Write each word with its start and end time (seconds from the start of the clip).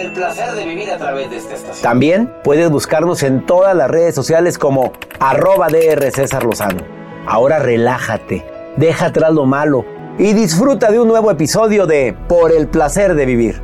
el 0.00 0.12
placer 0.12 0.52
de 0.52 0.64
vivir 0.64 0.90
a 0.90 0.96
través 0.96 1.30
de 1.30 1.36
esta 1.36 1.54
estación. 1.54 1.82
También 1.82 2.32
puedes 2.42 2.70
buscarnos 2.70 3.22
en 3.22 3.44
todas 3.44 3.76
las 3.76 3.90
redes 3.90 4.14
sociales 4.14 4.58
como 4.58 4.92
arroba 5.18 5.68
DR 5.68 6.10
César 6.10 6.44
Lozano. 6.44 6.82
Ahora 7.26 7.58
relájate, 7.58 8.44
deja 8.76 9.06
atrás 9.06 9.32
lo 9.32 9.44
malo 9.44 9.84
y 10.18 10.32
disfruta 10.32 10.90
de 10.90 11.00
un 11.00 11.08
nuevo 11.08 11.30
episodio 11.30 11.86
de 11.86 12.16
Por 12.28 12.52
el 12.52 12.68
placer 12.68 13.14
de 13.14 13.26
vivir. 13.26 13.60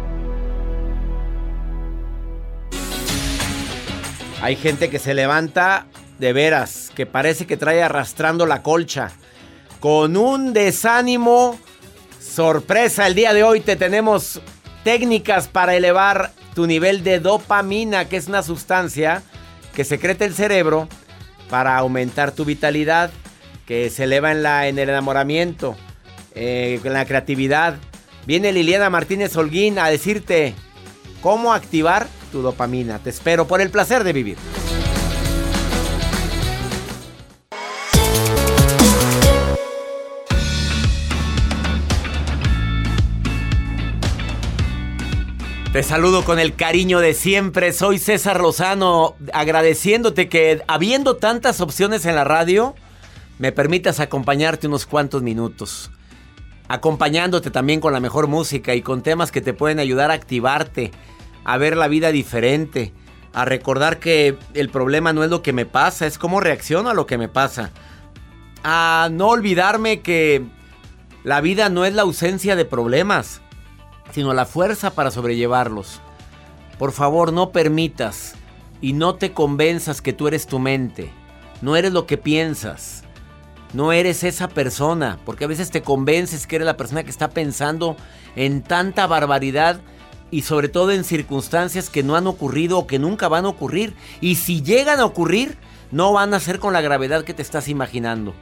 Hay 4.42 4.56
gente 4.56 4.90
que 4.90 4.98
se 4.98 5.14
levanta 5.14 5.86
de 6.18 6.32
veras, 6.32 6.92
que 6.94 7.06
parece 7.06 7.46
que 7.46 7.56
trae 7.56 7.82
arrastrando 7.82 8.46
la 8.46 8.62
colcha, 8.62 9.10
con 9.80 10.16
un 10.16 10.52
desánimo. 10.52 11.58
Sorpresa, 12.20 13.06
el 13.06 13.14
día 13.14 13.32
de 13.32 13.42
hoy 13.42 13.60
te 13.60 13.76
tenemos 13.76 14.40
técnicas 14.86 15.48
para 15.48 15.74
elevar 15.74 16.30
tu 16.54 16.68
nivel 16.68 17.02
de 17.02 17.18
dopamina, 17.18 18.04
que 18.04 18.16
es 18.16 18.28
una 18.28 18.44
sustancia 18.44 19.24
que 19.74 19.82
secreta 19.82 20.24
el 20.24 20.32
cerebro 20.32 20.86
para 21.50 21.76
aumentar 21.76 22.30
tu 22.30 22.44
vitalidad, 22.44 23.10
que 23.66 23.90
se 23.90 24.04
eleva 24.04 24.30
en, 24.30 24.44
la, 24.44 24.68
en 24.68 24.78
el 24.78 24.88
enamoramiento, 24.88 25.74
eh, 26.36 26.78
en 26.84 26.92
la 26.92 27.04
creatividad. 27.04 27.74
Viene 28.26 28.52
Liliana 28.52 28.88
Martínez 28.88 29.36
Holguín 29.36 29.80
a 29.80 29.88
decirte 29.88 30.54
cómo 31.20 31.52
activar 31.52 32.06
tu 32.30 32.40
dopamina. 32.40 33.00
Te 33.00 33.10
espero 33.10 33.48
por 33.48 33.60
el 33.60 33.70
placer 33.70 34.04
de 34.04 34.12
vivir. 34.12 34.36
Te 45.76 45.82
saludo 45.82 46.24
con 46.24 46.38
el 46.38 46.54
cariño 46.54 47.00
de 47.00 47.12
siempre. 47.12 47.70
Soy 47.74 47.98
César 47.98 48.40
Lozano, 48.40 49.14
agradeciéndote 49.34 50.26
que 50.26 50.62
habiendo 50.68 51.16
tantas 51.16 51.60
opciones 51.60 52.06
en 52.06 52.14
la 52.14 52.24
radio, 52.24 52.74
me 53.38 53.52
permitas 53.52 54.00
acompañarte 54.00 54.68
unos 54.68 54.86
cuantos 54.86 55.22
minutos. 55.22 55.90
Acompañándote 56.66 57.50
también 57.50 57.80
con 57.80 57.92
la 57.92 58.00
mejor 58.00 58.26
música 58.26 58.74
y 58.74 58.80
con 58.80 59.02
temas 59.02 59.30
que 59.30 59.42
te 59.42 59.52
pueden 59.52 59.78
ayudar 59.78 60.10
a 60.10 60.14
activarte, 60.14 60.92
a 61.44 61.58
ver 61.58 61.76
la 61.76 61.88
vida 61.88 62.10
diferente, 62.10 62.94
a 63.34 63.44
recordar 63.44 63.98
que 63.98 64.38
el 64.54 64.70
problema 64.70 65.12
no 65.12 65.24
es 65.24 65.28
lo 65.28 65.42
que 65.42 65.52
me 65.52 65.66
pasa, 65.66 66.06
es 66.06 66.16
cómo 66.16 66.40
reacciono 66.40 66.88
a 66.88 66.94
lo 66.94 67.06
que 67.06 67.18
me 67.18 67.28
pasa. 67.28 67.70
A 68.64 69.10
no 69.12 69.28
olvidarme 69.28 70.00
que 70.00 70.42
la 71.22 71.42
vida 71.42 71.68
no 71.68 71.84
es 71.84 71.92
la 71.92 72.00
ausencia 72.00 72.56
de 72.56 72.64
problemas 72.64 73.42
sino 74.12 74.34
la 74.34 74.46
fuerza 74.46 74.90
para 74.90 75.10
sobrellevarlos. 75.10 76.00
Por 76.78 76.92
favor, 76.92 77.32
no 77.32 77.50
permitas 77.52 78.34
y 78.80 78.92
no 78.92 79.14
te 79.14 79.32
convenzas 79.32 80.02
que 80.02 80.12
tú 80.12 80.28
eres 80.28 80.46
tu 80.46 80.58
mente. 80.58 81.10
No 81.62 81.76
eres 81.76 81.92
lo 81.92 82.06
que 82.06 82.18
piensas. 82.18 83.02
No 83.72 83.92
eres 83.92 84.24
esa 84.24 84.48
persona, 84.48 85.18
porque 85.24 85.44
a 85.44 85.48
veces 85.48 85.70
te 85.70 85.82
convences 85.82 86.46
que 86.46 86.56
eres 86.56 86.66
la 86.66 86.76
persona 86.76 87.02
que 87.02 87.10
está 87.10 87.30
pensando 87.30 87.96
en 88.36 88.62
tanta 88.62 89.06
barbaridad 89.06 89.80
y 90.30 90.42
sobre 90.42 90.68
todo 90.68 90.92
en 90.92 91.04
circunstancias 91.04 91.90
que 91.90 92.02
no 92.02 92.16
han 92.16 92.26
ocurrido 92.26 92.78
o 92.78 92.86
que 92.86 92.98
nunca 92.98 93.28
van 93.28 93.44
a 93.44 93.48
ocurrir. 93.48 93.94
Y 94.20 94.36
si 94.36 94.62
llegan 94.62 95.00
a 95.00 95.04
ocurrir, 95.04 95.56
no 95.90 96.12
van 96.12 96.34
a 96.34 96.40
ser 96.40 96.58
con 96.58 96.72
la 96.72 96.80
gravedad 96.80 97.24
que 97.24 97.34
te 97.34 97.42
estás 97.42 97.68
imaginando. 97.68 98.34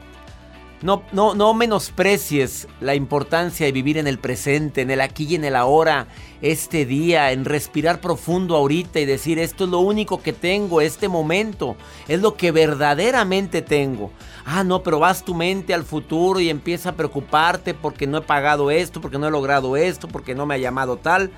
No, 0.84 1.02
no, 1.12 1.34
no 1.34 1.54
menosprecies 1.54 2.68
la 2.82 2.94
importancia 2.94 3.64
de 3.64 3.72
vivir 3.72 3.96
en 3.96 4.06
el 4.06 4.18
presente, 4.18 4.82
en 4.82 4.90
el 4.90 5.00
aquí 5.00 5.24
y 5.24 5.34
en 5.36 5.46
el 5.46 5.56
ahora, 5.56 6.08
este 6.42 6.84
día, 6.84 7.32
en 7.32 7.46
respirar 7.46 8.02
profundo 8.02 8.54
ahorita 8.54 9.00
y 9.00 9.06
decir 9.06 9.38
esto 9.38 9.64
es 9.64 9.70
lo 9.70 9.78
único 9.78 10.20
que 10.20 10.34
tengo, 10.34 10.82
este 10.82 11.08
momento, 11.08 11.76
es 12.06 12.20
lo 12.20 12.34
que 12.34 12.52
verdaderamente 12.52 13.62
tengo. 13.62 14.10
Ah, 14.44 14.62
no, 14.62 14.82
pero 14.82 14.98
vas 14.98 15.24
tu 15.24 15.34
mente 15.34 15.72
al 15.72 15.84
futuro 15.84 16.38
y 16.38 16.50
empieza 16.50 16.90
a 16.90 16.96
preocuparte 16.96 17.72
porque 17.72 18.06
no 18.06 18.18
he 18.18 18.20
pagado 18.20 18.70
esto, 18.70 19.00
porque 19.00 19.16
no 19.16 19.26
he 19.26 19.30
logrado 19.30 19.78
esto, 19.78 20.06
porque 20.06 20.34
no 20.34 20.44
me 20.44 20.56
ha 20.56 20.58
llamado 20.58 20.98
tal 20.98 21.30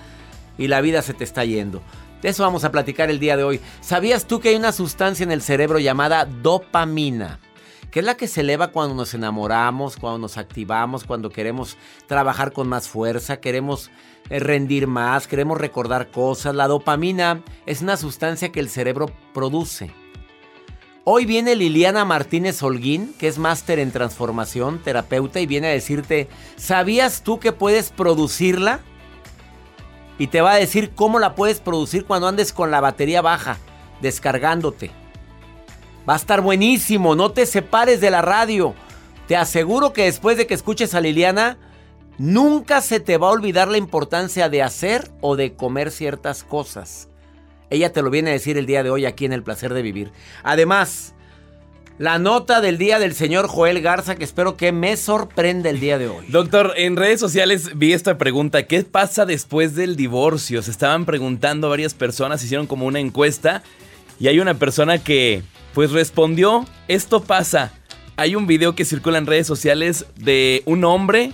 y 0.58 0.66
la 0.66 0.80
vida 0.80 1.02
se 1.02 1.14
te 1.14 1.22
está 1.22 1.44
yendo. 1.44 1.82
De 2.20 2.30
eso 2.30 2.42
vamos 2.42 2.64
a 2.64 2.72
platicar 2.72 3.10
el 3.10 3.20
día 3.20 3.36
de 3.36 3.44
hoy. 3.44 3.60
¿Sabías 3.80 4.26
tú 4.26 4.40
que 4.40 4.48
hay 4.48 4.56
una 4.56 4.72
sustancia 4.72 5.22
en 5.22 5.30
el 5.30 5.40
cerebro 5.40 5.78
llamada 5.78 6.24
dopamina? 6.24 7.38
Que 7.96 8.00
es 8.00 8.04
la 8.04 8.18
que 8.18 8.28
se 8.28 8.42
eleva 8.42 8.72
cuando 8.72 8.94
nos 8.94 9.14
enamoramos, 9.14 9.96
cuando 9.96 10.18
nos 10.18 10.36
activamos, 10.36 11.04
cuando 11.04 11.30
queremos 11.30 11.78
trabajar 12.06 12.52
con 12.52 12.68
más 12.68 12.90
fuerza, 12.90 13.40
queremos 13.40 13.90
eh, 14.28 14.38
rendir 14.38 14.86
más, 14.86 15.26
queremos 15.26 15.58
recordar 15.58 16.10
cosas. 16.10 16.54
La 16.54 16.68
dopamina 16.68 17.42
es 17.64 17.80
una 17.80 17.96
sustancia 17.96 18.52
que 18.52 18.60
el 18.60 18.68
cerebro 18.68 19.10
produce. 19.32 19.94
Hoy 21.04 21.24
viene 21.24 21.56
Liliana 21.56 22.04
Martínez 22.04 22.62
Holguín, 22.62 23.14
que 23.18 23.28
es 23.28 23.38
máster 23.38 23.78
en 23.78 23.92
transformación, 23.92 24.78
terapeuta, 24.78 25.40
y 25.40 25.46
viene 25.46 25.68
a 25.68 25.70
decirte, 25.70 26.28
¿sabías 26.56 27.22
tú 27.22 27.40
que 27.40 27.52
puedes 27.52 27.92
producirla? 27.92 28.80
Y 30.18 30.26
te 30.26 30.42
va 30.42 30.52
a 30.52 30.56
decir 30.56 30.90
cómo 30.94 31.18
la 31.18 31.34
puedes 31.34 31.60
producir 31.60 32.04
cuando 32.04 32.28
andes 32.28 32.52
con 32.52 32.70
la 32.70 32.82
batería 32.82 33.22
baja, 33.22 33.56
descargándote. 34.02 35.05
Va 36.08 36.14
a 36.14 36.16
estar 36.16 36.40
buenísimo, 36.40 37.16
no 37.16 37.32
te 37.32 37.46
separes 37.46 38.00
de 38.00 38.10
la 38.10 38.22
radio. 38.22 38.74
Te 39.26 39.36
aseguro 39.36 39.92
que 39.92 40.04
después 40.04 40.36
de 40.36 40.46
que 40.46 40.54
escuches 40.54 40.94
a 40.94 41.00
Liliana, 41.00 41.58
nunca 42.18 42.80
se 42.80 43.00
te 43.00 43.16
va 43.18 43.28
a 43.28 43.32
olvidar 43.32 43.68
la 43.68 43.78
importancia 43.78 44.48
de 44.48 44.62
hacer 44.62 45.10
o 45.20 45.34
de 45.34 45.54
comer 45.54 45.90
ciertas 45.90 46.44
cosas. 46.44 47.08
Ella 47.70 47.92
te 47.92 48.02
lo 48.02 48.10
viene 48.10 48.30
a 48.30 48.34
decir 48.34 48.56
el 48.56 48.66
día 48.66 48.84
de 48.84 48.90
hoy 48.90 49.04
aquí 49.04 49.24
en 49.24 49.32
El 49.32 49.42
Placer 49.42 49.74
de 49.74 49.82
Vivir. 49.82 50.12
Además, 50.44 51.14
la 51.98 52.18
nota 52.18 52.60
del 52.60 52.78
día 52.78 52.98
del 52.98 53.14
señor 53.14 53.48
Joel 53.48 53.80
Garza 53.80 54.14
que 54.14 54.24
espero 54.24 54.56
que 54.56 54.70
me 54.70 54.96
sorprenda 54.96 55.70
el 55.70 55.80
día 55.80 55.98
de 55.98 56.08
hoy. 56.08 56.26
Doctor, 56.28 56.74
en 56.76 56.94
redes 56.94 57.18
sociales 57.18 57.76
vi 57.76 57.94
esta 57.94 58.18
pregunta. 58.18 58.66
¿Qué 58.66 58.84
pasa 58.84 59.26
después 59.26 59.74
del 59.74 59.96
divorcio? 59.96 60.62
Se 60.62 60.70
estaban 60.70 61.04
preguntando 61.04 61.70
varias 61.70 61.94
personas, 61.94 62.44
hicieron 62.44 62.66
como 62.68 62.86
una 62.86 63.00
encuesta 63.00 63.62
y 64.20 64.28
hay 64.28 64.38
una 64.38 64.54
persona 64.54 64.98
que 65.02 65.42
pues 65.76 65.90
respondió, 65.90 66.64
esto 66.88 67.22
pasa. 67.22 67.70
Hay 68.16 68.34
un 68.34 68.46
video 68.46 68.74
que 68.74 68.86
circula 68.86 69.18
en 69.18 69.26
redes 69.26 69.46
sociales 69.46 70.06
de 70.16 70.62
un 70.64 70.84
hombre 70.86 71.32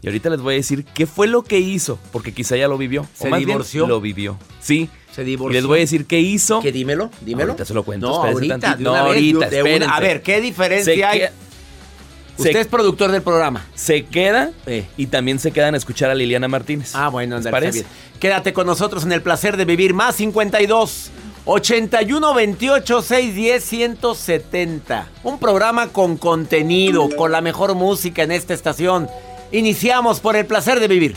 Y 0.00 0.06
ahorita 0.06 0.30
les 0.30 0.40
voy 0.40 0.54
a 0.54 0.56
decir 0.58 0.84
qué 0.84 1.06
fue 1.08 1.26
lo 1.26 1.42
que 1.42 1.58
hizo, 1.58 1.98
porque 2.12 2.32
quizá 2.32 2.56
ya 2.56 2.68
lo 2.68 2.78
vivió. 2.78 3.04
¿Se 3.14 3.26
o 3.26 3.30
más 3.30 3.38
bien, 3.40 3.48
divorció? 3.48 3.88
lo 3.88 4.00
vivió. 4.00 4.38
Sí. 4.60 4.88
Se 5.12 5.22
Y 5.22 5.24
divorció. 5.24 5.58
les 5.60 5.66
voy 5.66 5.78
a 5.78 5.80
decir 5.80 6.06
qué 6.06 6.20
hizo. 6.20 6.60
¿Qué 6.60 6.70
dímelo? 6.70 7.10
Dímelo. 7.20 7.50
Ahorita 7.54 7.64
se 7.64 7.74
lo 7.74 7.82
cuento, 7.82 8.06
No, 8.06 8.22
ahorita, 8.22 8.54
una 8.54 8.76
No, 8.76 8.92
vez, 8.92 9.02
ahorita, 9.02 9.50
de 9.50 9.60
una- 9.62 9.68
espérense. 9.70 9.94
A 9.96 9.98
ver, 10.00 10.22
¿qué 10.22 10.40
diferencia 10.40 10.94
Se 10.94 11.04
hay? 11.04 11.18
que- 11.18 11.30
Usted 12.38 12.52
se- 12.52 12.60
es 12.60 12.66
productor 12.68 13.10
del 13.10 13.22
programa. 13.22 13.66
Se 13.74 14.04
queda 14.06 14.52
Eh. 14.66 14.86
y 14.96 15.06
también 15.08 15.40
se 15.40 15.50
quedan 15.50 15.74
a 15.74 15.78
escuchar 15.78 16.10
a 16.10 16.14
Liliana 16.14 16.46
Martínez. 16.46 16.92
Ah, 16.94 17.08
bueno, 17.08 17.34
¿Les 17.34 17.46
andale, 17.46 17.52
parece? 17.66 17.78
bien. 17.80 17.86
Quédate 18.20 18.52
con 18.52 18.68
nosotros 18.68 19.02
en 19.02 19.10
el 19.10 19.20
placer 19.22 19.56
de 19.56 19.64
vivir. 19.64 19.94
Más 19.94 20.14
52 20.14 21.10
81 21.50 22.34
28 22.34 23.00
610 23.00 23.64
170. 23.64 25.08
Un 25.24 25.38
programa 25.38 25.88
con 25.88 26.18
contenido, 26.18 27.08
con 27.16 27.32
la 27.32 27.40
mejor 27.40 27.74
música 27.74 28.22
en 28.22 28.32
esta 28.32 28.52
estación. 28.52 29.08
Iniciamos 29.50 30.20
por 30.20 30.36
el 30.36 30.44
placer 30.44 30.78
de 30.78 30.88
vivir. 30.88 31.16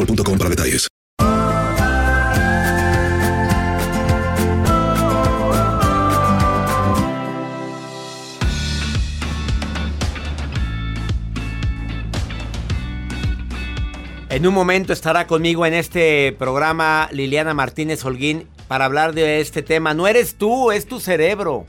boostmobile.com 0.00 0.38
para 0.38 0.50
detalles. 0.50 0.88
En 14.28 14.46
un 14.46 14.54
momento 14.54 14.92
estará 14.92 15.26
conmigo 15.26 15.66
en 15.66 15.74
este 15.74 16.32
programa 16.38 17.08
Liliana 17.10 17.52
Martínez 17.52 18.04
Holguín 18.04 18.46
para 18.68 18.84
hablar 18.84 19.12
de 19.12 19.40
este 19.40 19.62
tema. 19.62 19.92
No 19.92 20.06
eres 20.06 20.36
tú, 20.36 20.70
es 20.70 20.86
tu 20.86 21.00
cerebro. 21.00 21.66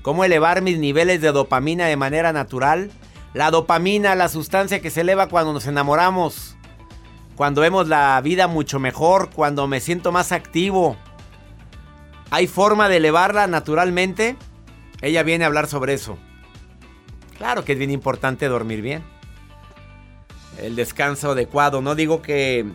¿Cómo 0.00 0.24
elevar 0.24 0.62
mis 0.62 0.78
niveles 0.78 1.20
de 1.20 1.32
dopamina 1.32 1.86
de 1.86 1.96
manera 1.96 2.32
natural? 2.32 2.92
La 3.34 3.50
dopamina, 3.50 4.14
la 4.14 4.28
sustancia 4.28 4.80
que 4.80 4.90
se 4.90 5.00
eleva 5.00 5.28
cuando 5.28 5.52
nos 5.52 5.66
enamoramos, 5.66 6.56
cuando 7.40 7.62
vemos 7.62 7.88
la 7.88 8.20
vida 8.20 8.48
mucho 8.48 8.78
mejor, 8.78 9.30
cuando 9.30 9.66
me 9.66 9.80
siento 9.80 10.12
más 10.12 10.30
activo. 10.30 10.98
¿Hay 12.30 12.46
forma 12.46 12.90
de 12.90 12.98
elevarla 12.98 13.46
naturalmente? 13.46 14.36
Ella 15.00 15.22
viene 15.22 15.44
a 15.44 15.46
hablar 15.46 15.66
sobre 15.66 15.94
eso. 15.94 16.18
Claro 17.38 17.64
que 17.64 17.72
es 17.72 17.78
bien 17.78 17.92
importante 17.92 18.46
dormir 18.46 18.82
bien 18.82 19.02
el 20.58 20.76
descanso 20.76 21.30
adecuado. 21.30 21.80
No 21.80 21.94
digo 21.94 22.20
que, 22.20 22.66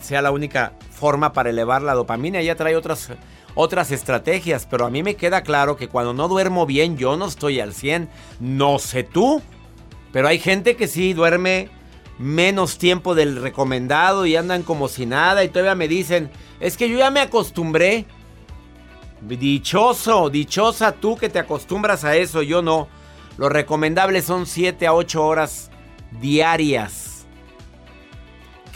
sea 0.00 0.22
la 0.22 0.30
única 0.30 0.72
forma 0.98 1.34
para 1.34 1.50
elevar 1.50 1.82
la 1.82 1.92
dopamina, 1.92 2.38
ella 2.38 2.56
trae 2.56 2.74
otras, 2.74 3.10
otras 3.54 3.90
estrategias, 3.90 4.64
pero 4.64 4.86
a 4.86 4.90
mí 4.90 5.02
me 5.02 5.16
queda 5.16 5.42
claro 5.42 5.76
que 5.76 5.88
cuando 5.88 6.14
no 6.14 6.26
duermo 6.26 6.64
bien 6.64 6.96
yo 6.96 7.18
no 7.18 7.26
estoy 7.26 7.60
al 7.60 7.74
100. 7.74 8.08
No 8.40 8.78
sé 8.78 9.02
tú, 9.02 9.42
pero 10.10 10.26
hay 10.26 10.38
gente 10.38 10.74
que 10.74 10.88
sí 10.88 11.12
duerme 11.12 11.75
menos 12.18 12.78
tiempo 12.78 13.14
del 13.14 13.40
recomendado 13.40 14.26
y 14.26 14.36
andan 14.36 14.62
como 14.62 14.88
si 14.88 15.06
nada 15.06 15.44
y 15.44 15.48
todavía 15.48 15.74
me 15.74 15.88
dicen, 15.88 16.30
es 16.60 16.76
que 16.76 16.88
yo 16.88 16.98
ya 16.98 17.10
me 17.10 17.20
acostumbré. 17.20 18.06
Dichoso, 19.20 20.30
dichosa 20.30 20.92
tú 20.92 21.16
que 21.16 21.28
te 21.28 21.38
acostumbras 21.38 22.04
a 22.04 22.16
eso, 22.16 22.42
yo 22.42 22.62
no. 22.62 22.88
Lo 23.38 23.48
recomendable 23.48 24.22
son 24.22 24.46
7 24.46 24.86
a 24.86 24.94
8 24.94 25.24
horas 25.24 25.70
diarias 26.20 27.16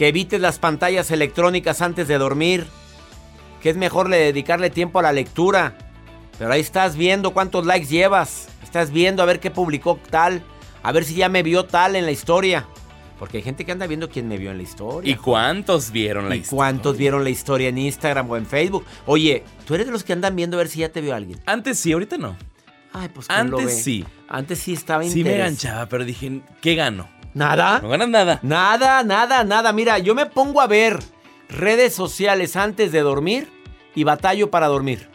que 0.01 0.09
evites 0.09 0.41
las 0.41 0.59
pantallas 0.59 1.11
electrónicas 1.11 1.83
antes 1.83 2.09
de 2.09 2.17
dormir, 2.17 2.67
que 3.61 3.69
es 3.69 3.77
mejor 3.77 4.09
le 4.09 4.17
dedicarle 4.17 4.71
tiempo 4.71 4.99
a 4.99 5.03
la 5.03 5.13
lectura. 5.13 5.77
Pero 6.39 6.51
ahí 6.51 6.63
estás 6.63 6.97
viendo 6.97 7.35
cuántos 7.35 7.67
likes 7.67 7.87
llevas, 7.87 8.49
estás 8.63 8.93
viendo 8.93 9.23
a 9.23 9.27
ver 9.27 9.41
qué 9.41 9.51
publicó 9.51 10.01
tal, 10.09 10.43
a 10.83 10.91
ver 10.93 11.05
si 11.05 11.17
ya 11.17 11.29
me 11.29 11.43
vio 11.43 11.67
tal 11.67 11.97
en 11.97 12.07
la 12.07 12.13
historia. 12.13 12.67
Porque 13.21 13.37
hay 13.37 13.43
gente 13.45 13.67
que 13.67 13.71
anda 13.73 13.87
viendo 13.87 14.09
quién 14.09 14.27
me 14.27 14.39
vio 14.39 14.51
en 14.51 14.57
la 14.57 14.63
historia. 14.63 15.13
¿Y 15.13 15.15
cuántos 15.15 15.91
vieron 15.93 16.29
la 16.31 16.37
¿Y 16.37 16.39
historia? 16.41 16.57
cuántos 16.57 16.97
vieron 16.97 17.23
la 17.23 17.29
historia 17.31 17.69
en 17.69 17.77
Instagram 17.77 18.31
o 18.31 18.37
en 18.39 18.47
Facebook? 18.47 18.85
Oye, 19.05 19.45
¿tú 19.67 19.75
eres 19.75 19.87
de 19.87 19.93
los 19.93 20.03
que 20.05 20.15
andan 20.15 20.35
viendo 20.35 20.57
a 20.57 20.59
ver 20.59 20.69
si 20.69 20.79
ya 20.81 20.89
te 20.89 21.03
vio 21.03 21.15
alguien? 21.15 21.39
Antes 21.45 21.79
sí, 21.79 21.93
ahorita 21.93 22.17
no. 22.17 22.35
Ay, 22.95 23.09
pues 23.15 23.29
¿quién 23.29 23.51
lo 23.51 23.59
Antes 23.59 23.77
ve? 23.77 23.83
sí. 23.83 24.05
Antes 24.27 24.59
sí 24.61 24.73
estaba 24.73 25.05
Sí 25.05 25.23
me 25.23 25.35
enganchaba, 25.35 25.87
pero 25.87 26.05
dije, 26.07 26.41
¿qué 26.63 26.75
gano? 26.75 27.09
¿Nada? 27.35 27.79
No 27.81 27.91
ganas 27.91 28.09
nada. 28.09 28.41
Nada, 28.43 29.05
nada, 29.05 29.45
nada. 29.45 29.73
Mira, 29.75 29.99
yo 29.99 30.15
me 30.15 30.25
pongo 30.27 30.63
a 30.63 30.67
ver 30.67 30.99
redes 31.51 31.95
sociales 31.95 32.57
antes 32.57 32.91
de 32.91 33.01
dormir 33.01 33.49
y 33.95 34.03
batallo 34.05 34.51
para 34.51 34.67
dormir. 34.67 35.09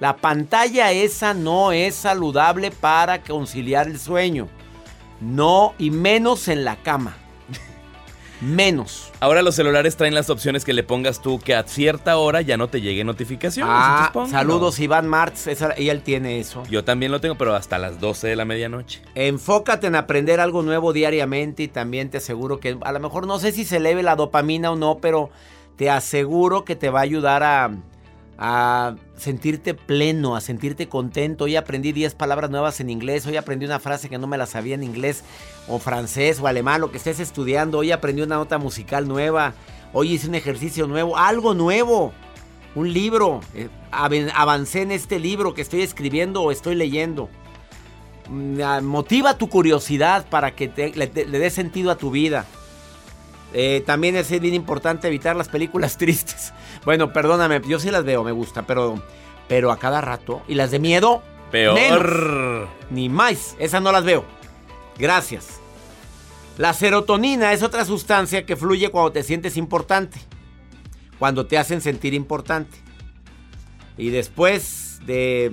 La 0.00 0.16
pantalla 0.16 0.92
esa 0.92 1.34
no 1.34 1.72
es 1.72 1.94
saludable 1.94 2.70
para 2.70 3.22
conciliar 3.22 3.86
el 3.86 4.00
sueño. 4.00 4.48
No, 5.20 5.74
y 5.78 5.90
menos 5.90 6.48
en 6.48 6.64
la 6.64 6.76
cama. 6.76 7.16
Menos. 8.44 9.10
Ahora 9.20 9.42
los 9.42 9.54
celulares 9.54 9.96
traen 9.96 10.14
las 10.14 10.28
opciones 10.28 10.64
que 10.64 10.72
le 10.74 10.82
pongas 10.82 11.22
tú 11.22 11.38
que 11.40 11.54
a 11.54 11.62
cierta 11.64 12.16
hora 12.18 12.42
ya 12.42 12.56
no 12.56 12.68
te 12.68 12.80
llegue 12.80 13.02
notificación. 13.04 13.66
Ah, 13.70 14.12
saludos 14.30 14.78
Iván 14.80 15.08
Martz, 15.08 15.46
esa- 15.46 15.78
y 15.80 15.88
él 15.88 16.02
tiene 16.02 16.38
eso. 16.40 16.62
Yo 16.68 16.84
también 16.84 17.10
lo 17.10 17.20
tengo, 17.20 17.36
pero 17.36 17.54
hasta 17.54 17.78
las 17.78 18.00
12 18.00 18.28
de 18.28 18.36
la 18.36 18.44
medianoche. 18.44 19.00
Enfócate 19.14 19.86
en 19.86 19.94
aprender 19.96 20.40
algo 20.40 20.62
nuevo 20.62 20.92
diariamente 20.92 21.62
y 21.62 21.68
también 21.68 22.10
te 22.10 22.18
aseguro 22.18 22.60
que 22.60 22.76
a 22.82 22.92
lo 22.92 23.00
mejor 23.00 23.26
no 23.26 23.38
sé 23.38 23.50
si 23.52 23.64
se 23.64 23.78
eleve 23.78 24.02
la 24.02 24.16
dopamina 24.16 24.70
o 24.70 24.76
no, 24.76 24.98
pero 25.00 25.30
te 25.76 25.90
aseguro 25.90 26.64
que 26.64 26.76
te 26.76 26.90
va 26.90 27.00
a 27.00 27.02
ayudar 27.04 27.42
a, 27.42 27.70
a 28.38 28.96
sentirte 29.16 29.74
pleno, 29.74 30.34
a 30.36 30.40
sentirte 30.40 30.88
contento. 30.88 31.44
Hoy 31.44 31.56
aprendí 31.56 31.92
10 31.92 32.14
palabras 32.14 32.50
nuevas 32.50 32.80
en 32.80 32.90
inglés, 32.90 33.26
hoy 33.26 33.36
aprendí 33.36 33.64
una 33.66 33.78
frase 33.78 34.08
que 34.08 34.18
no 34.18 34.26
me 34.26 34.38
la 34.38 34.46
sabía 34.46 34.74
en 34.74 34.82
inglés 34.82 35.22
o 35.68 35.78
francés 35.78 36.40
o 36.40 36.46
alemán, 36.46 36.80
lo 36.80 36.90
que 36.90 36.98
estés 36.98 37.20
estudiando, 37.20 37.78
hoy 37.78 37.92
aprendí 37.92 38.22
una 38.22 38.36
nota 38.36 38.58
musical 38.58 39.06
nueva, 39.08 39.54
hoy 39.92 40.12
hice 40.14 40.28
un 40.28 40.34
ejercicio 40.34 40.86
nuevo, 40.86 41.16
algo 41.16 41.54
nuevo, 41.54 42.12
un 42.74 42.92
libro, 42.92 43.40
eh, 43.54 43.68
avancé 43.92 44.82
en 44.82 44.90
este 44.90 45.18
libro 45.20 45.54
que 45.54 45.62
estoy 45.62 45.82
escribiendo 45.82 46.42
o 46.42 46.50
estoy 46.50 46.74
leyendo. 46.74 47.28
Mm, 48.28 48.60
ah, 48.62 48.80
Motiva 48.80 49.38
tu 49.38 49.48
curiosidad 49.48 50.26
para 50.28 50.56
que 50.56 50.66
te- 50.68 50.92
le, 50.96 51.06
le 51.14 51.38
dé 51.38 51.50
sentido 51.50 51.90
a 51.92 51.96
tu 51.96 52.10
vida. 52.10 52.46
Eh, 53.52 53.84
también 53.86 54.16
es 54.16 54.28
bien 54.40 54.54
importante 54.54 55.06
evitar 55.06 55.36
las 55.36 55.48
películas 55.48 55.96
tristes. 55.98 56.52
Bueno, 56.84 57.12
perdóname, 57.12 57.60
yo 57.66 57.78
sí 57.78 57.90
las 57.90 58.04
veo, 58.04 58.22
me 58.24 58.32
gusta, 58.32 58.62
pero, 58.66 59.02
pero 59.48 59.72
a 59.72 59.78
cada 59.78 60.00
rato. 60.00 60.42
Y 60.48 60.54
las 60.54 60.70
de 60.70 60.78
miedo, 60.78 61.22
Peor. 61.50 61.74
menos. 61.74 62.68
Ni 62.90 63.08
más, 63.08 63.56
esas 63.58 63.80
no 63.82 63.90
las 63.92 64.04
veo. 64.04 64.24
Gracias. 64.98 65.60
La 66.58 66.72
serotonina 66.72 67.52
es 67.52 67.62
otra 67.62 67.84
sustancia 67.84 68.46
que 68.46 68.56
fluye 68.56 68.90
cuando 68.90 69.12
te 69.12 69.22
sientes 69.22 69.56
importante. 69.56 70.20
Cuando 71.18 71.46
te 71.46 71.58
hacen 71.58 71.80
sentir 71.80 72.14
importante. 72.14 72.76
Y 73.96 74.10
después 74.10 75.00
de 75.06 75.52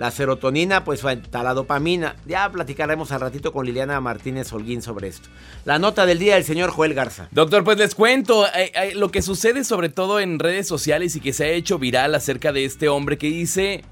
la 0.00 0.10
serotonina, 0.10 0.82
pues 0.82 1.04
está 1.04 1.42
la 1.42 1.52
dopamina. 1.52 2.16
Ya 2.26 2.50
platicaremos 2.50 3.12
al 3.12 3.20
ratito 3.20 3.52
con 3.52 3.66
Liliana 3.66 4.00
Martínez 4.00 4.50
Holguín 4.50 4.80
sobre 4.80 5.08
esto. 5.08 5.28
La 5.66 5.78
nota 5.78 6.06
del 6.06 6.18
día 6.18 6.36
del 6.36 6.44
señor 6.44 6.70
Joel 6.70 6.94
Garza. 6.94 7.28
Doctor, 7.32 7.64
pues 7.64 7.76
les 7.76 7.94
cuento 7.94 8.46
eh, 8.46 8.72
eh, 8.74 8.92
lo 8.94 9.10
que 9.10 9.20
sucede 9.20 9.62
sobre 9.62 9.90
todo 9.90 10.18
en 10.18 10.38
redes 10.38 10.66
sociales 10.66 11.16
y 11.16 11.20
que 11.20 11.34
se 11.34 11.44
ha 11.44 11.48
hecho 11.48 11.78
viral 11.78 12.14
acerca 12.14 12.50
de 12.50 12.64
este 12.64 12.88
hombre 12.88 13.18
que 13.18 13.26
dice, 13.26 13.84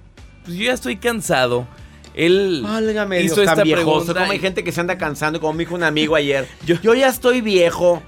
pues 0.47 0.57
yo 0.57 0.65
ya 0.65 0.73
estoy 0.73 0.97
cansado. 0.97 1.69
Él 2.15 2.62
Válgame 2.65 3.21
hizo 3.21 3.35
Dios, 3.35 3.45
tan 3.45 3.53
esta 3.57 3.65
viejoso. 3.65 3.85
pregunta. 4.07 4.21
Como 4.21 4.33
hay 4.33 4.38
gente 4.38 4.65
que 4.65 4.73
se 4.73 4.81
anda 4.81 4.97
cansando, 4.97 5.41
como 5.43 5.53
me 5.53 5.65
dijo 5.65 5.75
un 5.75 5.83
amigo 5.83 6.17
ayer. 6.17 6.49
Yo- 6.67 6.81
Yo, 6.81 6.95
ya 6.95 7.09
estoy 7.09 7.43
viejo. 7.43 8.03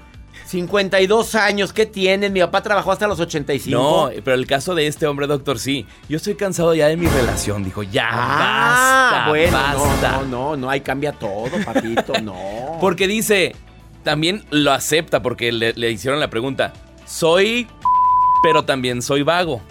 52 0.51 1.35
años, 1.35 1.71
¿qué 1.71 1.85
tienes? 1.85 2.29
Mi 2.29 2.41
papá 2.41 2.61
trabajó 2.61 2.91
hasta 2.91 3.07
los 3.07 3.17
85. 3.21 3.71
No, 3.79 4.09
pero 4.21 4.35
el 4.35 4.45
caso 4.45 4.75
de 4.75 4.85
este 4.85 5.07
hombre, 5.07 5.25
doctor, 5.25 5.57
sí. 5.57 5.85
Yo 6.09 6.17
estoy 6.17 6.35
cansado 6.35 6.75
ya 6.75 6.87
de 6.89 6.97
mi 6.97 7.07
relación. 7.07 7.63
Dijo, 7.63 7.83
ya, 7.83 8.09
Ah, 8.11 9.11
basta, 9.13 9.29
bueno, 9.29 9.53
basta. 9.53 10.11
no, 10.11 10.21
no, 10.23 10.25
no, 10.25 10.57
no, 10.57 10.69
ahí 10.69 10.81
cambia 10.81 11.13
todo, 11.13 11.49
papito, 11.63 12.19
no. 12.21 12.35
Porque 12.81 13.07
dice, 13.07 13.55
también 14.03 14.43
lo 14.49 14.73
acepta 14.73 15.21
porque 15.21 15.53
le, 15.53 15.71
le 15.73 15.89
hicieron 15.89 16.19
la 16.19 16.29
pregunta. 16.29 16.73
Soy, 17.05 17.67
pero 18.43 18.65
también 18.65 19.01
soy 19.01 19.23
vago. 19.23 19.61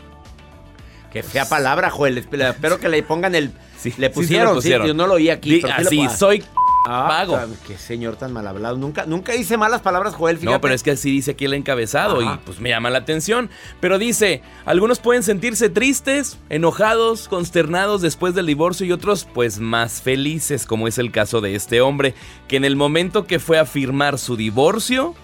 Qué 1.13 1.23
fea 1.23 1.45
palabra, 1.47 1.91
Joel. 1.91 2.25
Esp- 2.27 2.51
Espero 2.51 2.79
que 2.81 2.89
le 2.89 3.03
pongan 3.03 3.35
el. 3.35 3.53
Sí, 3.79 3.93
le 3.99 4.09
pusieron, 4.09 4.53
sí 4.53 4.55
pusieron. 4.57 4.87
sí, 4.87 4.89
yo 4.89 4.95
no 4.95 5.07
lo 5.07 5.15
oí 5.15 5.29
aquí. 5.29 5.57
Di- 5.61 5.63
así, 5.71 6.09
soy 6.17 6.43
Ah, 6.87 7.25
tan- 7.29 7.55
Qué 7.67 7.77
señor 7.77 8.17
tan 8.17 8.33
mal 8.33 8.47
hablado. 8.47 8.77
Nunca, 8.77 9.05
nunca 9.07 9.35
hice 9.35 9.57
malas 9.57 9.83
palabras, 9.83 10.15
Joel. 10.15 10.39
Fíjate. 10.39 10.55
No, 10.55 10.61
pero 10.61 10.73
es 10.75 10.83
que 10.83 10.93
así 10.93 11.11
dice 11.11 11.33
aquí 11.33 11.45
el 11.45 11.55
encabezado 11.55 12.21
Ajá. 12.21 12.35
y 12.43 12.47
pues 12.47 12.59
me 12.61 12.71
llama 12.71 12.89
la 12.91 12.99
atención. 12.99 13.51
Pero 13.81 13.99
dice, 13.99 14.43
algunos 14.65 14.99
pueden 14.99 15.23
sentirse 15.23 15.69
tristes, 15.69 16.39
enojados, 16.49 17.29
consternados 17.29 18.01
después 18.01 18.35
del 18.35 18.47
divorcio 18.47 18.87
y 18.87 18.93
otros 18.93 19.27
pues 19.33 19.59
más 19.59 20.01
felices, 20.01 20.65
como 20.67 20.89
es 20.89 20.97
el 20.99 21.13
caso 21.13 21.41
de 21.41 21.55
este 21.55 21.81
hombre, 21.81 22.15
que 22.49 22.57
en 22.57 22.65
el 22.65 22.77
momento 22.77 23.27
que 23.27 23.39
fue 23.41 23.59
a 23.59 23.67
firmar 23.67 24.19
su 24.19 24.37
divorcio, 24.37 25.15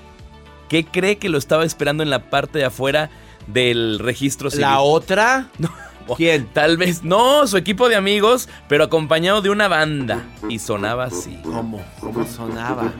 ¿qué 0.69 0.85
cree 0.85 1.17
que 1.19 1.29
lo 1.31 1.39
estaba 1.39 1.65
esperando 1.65 2.03
en 2.03 2.11
la 2.11 2.29
parte 2.31 2.59
de 2.59 2.67
afuera 2.67 3.09
del 3.47 3.99
registro 3.99 4.51
civil? 4.51 4.63
La 4.63 4.81
otra. 4.81 5.49
¿Quién? 6.17 6.47
Tal 6.53 6.77
vez 6.77 7.03
no, 7.03 7.47
su 7.47 7.57
equipo 7.57 7.89
de 7.89 7.97
amigos, 7.97 8.49
pero 8.69 8.85
acompañado 8.85 9.43
de 9.43 9.51
una 9.51 9.69
banda. 9.69 10.25
Y 10.49 10.59
sonaba 10.59 11.05
así. 11.05 11.39
¿Cómo? 11.43 11.85
¿Cómo 12.01 12.27
sonaba? 12.27 12.93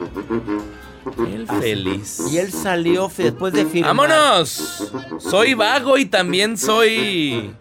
Él 1.31 1.47
feliz. 1.47 2.21
Y 2.31 2.37
él 2.37 2.51
salió 2.51 3.09
después 3.15 3.53
de 3.53 3.65
firmar. 3.65 3.95
¡Vámonos! 3.95 4.91
Soy 5.19 5.53
vago 5.53 5.97
y 5.97 6.05
también 6.05 6.57
soy. 6.57 7.53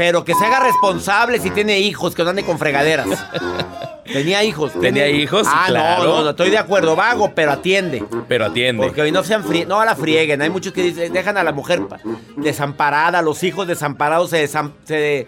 Pero 0.00 0.24
que 0.24 0.32
se 0.34 0.46
haga 0.46 0.60
responsable 0.60 1.38
si 1.40 1.50
tiene 1.50 1.78
hijos, 1.78 2.14
que 2.14 2.24
no 2.24 2.30
ande 2.30 2.42
con 2.42 2.58
fregaderas. 2.58 3.06
Tenía 4.10 4.42
hijos. 4.42 4.72
¿Tenía 4.80 5.08
hijos? 5.10 5.46
Ah, 5.46 5.64
Claro. 5.68 6.04
no, 6.04 6.08
no, 6.16 6.22
no, 6.24 6.30
estoy 6.30 6.48
de 6.48 6.56
acuerdo. 6.56 6.96
Vago, 6.96 7.32
pero 7.34 7.52
atiende. 7.52 8.02
Pero 8.26 8.46
atiende. 8.46 8.82
Porque 8.86 9.02
hoy 9.02 9.12
no 9.12 9.22
sean 9.22 9.44
frie 9.44 9.66
no 9.66 9.84
la 9.84 9.94
frieguen. 9.94 10.40
Hay 10.40 10.48
muchos 10.48 10.72
que 10.72 10.82
dicen, 10.82 11.12
dejan 11.12 11.36
a 11.36 11.44
la 11.44 11.52
mujer 11.52 11.86
pa- 11.86 12.00
desamparada, 12.38 13.20
los 13.20 13.42
hijos 13.44 13.66
desamparados 13.66 14.30
se, 14.30 14.42
desam- 14.48 14.72
se, 14.84 15.26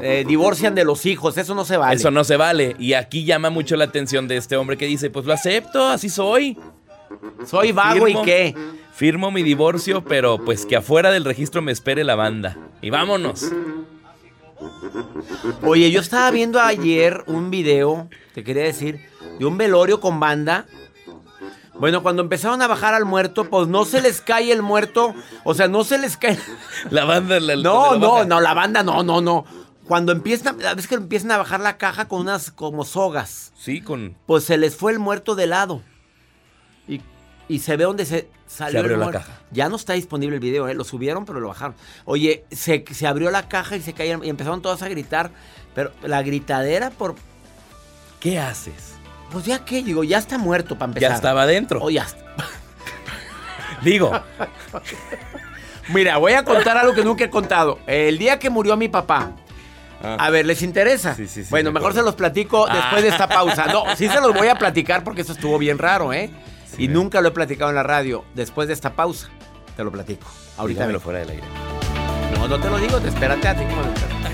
eh, 0.00 0.24
divorcian 0.26 0.74
de 0.74 0.84
los 0.86 1.04
hijos. 1.04 1.36
Eso 1.36 1.54
no 1.54 1.66
se 1.66 1.76
vale. 1.76 1.94
Eso 1.96 2.10
no 2.10 2.24
se 2.24 2.38
vale. 2.38 2.74
Y 2.78 2.94
aquí 2.94 3.26
llama 3.26 3.50
mucho 3.50 3.76
la 3.76 3.84
atención 3.84 4.26
de 4.26 4.38
este 4.38 4.56
hombre 4.56 4.78
que 4.78 4.86
dice: 4.86 5.10
Pues 5.10 5.26
lo 5.26 5.34
acepto, 5.34 5.86
así 5.86 6.08
soy. 6.08 6.56
Soy 7.44 7.72
vago 7.72 8.06
Firmo- 8.06 8.22
y 8.22 8.24
qué. 8.24 8.54
Firmo 8.94 9.30
mi 9.30 9.42
divorcio, 9.42 10.02
pero 10.02 10.38
pues 10.38 10.64
que 10.64 10.76
afuera 10.76 11.10
del 11.10 11.24
registro 11.26 11.60
me 11.60 11.72
espere 11.72 12.04
la 12.04 12.14
banda. 12.14 12.56
Y 12.80 12.90
vámonos. 12.90 13.44
Oye, 15.62 15.90
yo 15.90 16.00
estaba 16.00 16.30
viendo 16.30 16.60
ayer 16.60 17.24
un 17.26 17.50
video, 17.50 18.08
te 18.34 18.44
quería 18.44 18.64
decir, 18.64 19.00
de 19.38 19.44
un 19.44 19.56
velorio 19.58 20.00
con 20.00 20.20
banda. 20.20 20.66
Bueno, 21.74 22.02
cuando 22.02 22.22
empezaron 22.22 22.62
a 22.62 22.68
bajar 22.68 22.94
al 22.94 23.04
muerto, 23.04 23.44
pues 23.50 23.66
no 23.66 23.84
se 23.84 24.00
les 24.00 24.20
cae 24.20 24.52
el 24.52 24.62
muerto. 24.62 25.12
O 25.42 25.54
sea, 25.54 25.66
no 25.66 25.82
se 25.84 25.98
les 25.98 26.16
cae. 26.16 26.38
La 26.90 27.04
banda. 27.04 27.40
la- 27.40 27.56
No, 27.56 27.94
la 27.94 27.98
no, 27.98 28.12
baja. 28.12 28.24
no, 28.26 28.40
la 28.40 28.54
banda 28.54 28.82
no, 28.82 29.02
no, 29.02 29.20
no. 29.20 29.44
Cuando 29.88 30.12
empiezan, 30.12 30.64
a 30.64 30.74
veces 30.74 30.88
que 30.88 30.94
empiezan 30.94 31.32
a 31.32 31.36
bajar 31.38 31.60
la 31.60 31.76
caja 31.76 32.06
con 32.08 32.20
unas 32.20 32.50
como 32.50 32.84
sogas, 32.84 33.52
Sí, 33.56 33.80
con. 33.82 34.16
pues 34.26 34.44
se 34.44 34.56
les 34.56 34.76
fue 34.76 34.92
el 34.92 34.98
muerto 34.98 35.34
de 35.34 35.46
lado. 35.46 35.82
Y, 37.48 37.58
se 37.58 37.76
ve 37.76 37.84
donde 37.84 38.04
se 38.06 38.28
salió 38.46 38.72
Se 38.72 38.78
abrió 38.78 38.94
el 38.94 39.00
la 39.00 39.10
caja. 39.10 39.32
Ya 39.50 39.68
no 39.68 39.76
está 39.76 39.92
disponible 39.92 40.36
el 40.36 40.40
video, 40.40 40.68
¿eh? 40.68 40.74
lo 40.74 40.84
subieron, 40.84 41.24
pero 41.26 41.40
lo 41.40 41.48
bajaron. 41.48 41.74
Oye, 42.04 42.44
se, 42.50 42.84
se 42.90 43.06
abrió 43.06 43.30
la 43.30 43.48
caja 43.48 43.76
y 43.76 43.82
se 43.82 43.92
cayeron 43.92 44.24
y 44.24 44.28
empezaron 44.28 44.62
todas 44.62 44.82
a 44.82 44.88
gritar. 44.88 45.30
Pero 45.74 45.92
la 46.02 46.22
gritadera 46.22 46.90
por. 46.90 47.16
¿Qué 48.20 48.38
haces? 48.38 48.94
Pues 49.30 49.44
ya 49.44 49.64
qué, 49.64 49.82
digo, 49.82 50.04
ya 50.04 50.18
está 50.18 50.38
muerto 50.38 50.78
para 50.78 50.90
empezar. 50.90 51.10
Ya 51.10 51.14
estaba 51.16 51.42
adentro. 51.42 51.80
Oh, 51.82 51.90
ya. 51.90 52.06
Digo, 53.82 54.12
Mira, 55.88 56.16
voy 56.16 56.32
a 56.32 56.44
contar 56.44 56.76
algo 56.78 56.94
que 56.94 57.04
nunca 57.04 57.24
he 57.24 57.30
contado. 57.30 57.78
El 57.86 58.18
día 58.18 58.38
que 58.38 58.50
murió 58.50 58.76
mi 58.76 58.88
papá. 58.88 59.32
A 60.02 60.28
ver, 60.30 60.44
¿les 60.44 60.62
interesa? 60.62 61.10
Ah. 61.10 61.14
Sí, 61.14 61.26
sí, 61.26 61.44
sí, 61.44 61.50
bueno, 61.50 61.70
me 61.70 61.74
mejor 61.74 61.92
acuerdo. 61.92 62.00
se 62.00 62.04
los 62.04 62.14
platico 62.14 62.66
después 62.66 63.02
de 63.02 63.08
esta 63.08 63.26
pausa. 63.28 63.66
No, 63.66 63.84
sí 63.96 64.08
se 64.08 64.20
los 64.20 64.34
voy 64.34 64.48
a 64.48 64.56
platicar 64.56 65.02
porque 65.02 65.22
eso 65.22 65.32
estuvo 65.32 65.58
bien 65.58 65.78
raro, 65.78 66.12
¿eh? 66.12 66.30
Y 66.78 66.88
nunca 66.88 67.20
lo 67.20 67.28
he 67.28 67.32
platicado 67.32 67.70
en 67.70 67.76
la 67.76 67.82
radio. 67.82 68.24
Después 68.34 68.68
de 68.68 68.74
esta 68.74 68.94
pausa, 68.94 69.28
te 69.76 69.84
lo 69.84 69.92
platico. 69.92 70.26
Ahorita 70.56 70.80
dígamelo 70.80 71.00
fuera 71.00 71.20
del 71.20 71.30
aire. 71.30 71.44
No, 72.36 72.48
no 72.48 72.60
te 72.60 72.70
lo 72.70 72.78
digo, 72.78 73.00
te 73.00 73.08
espérate 73.08 73.48
a 73.48 73.54
ti 73.54 73.64
como. 73.64 74.33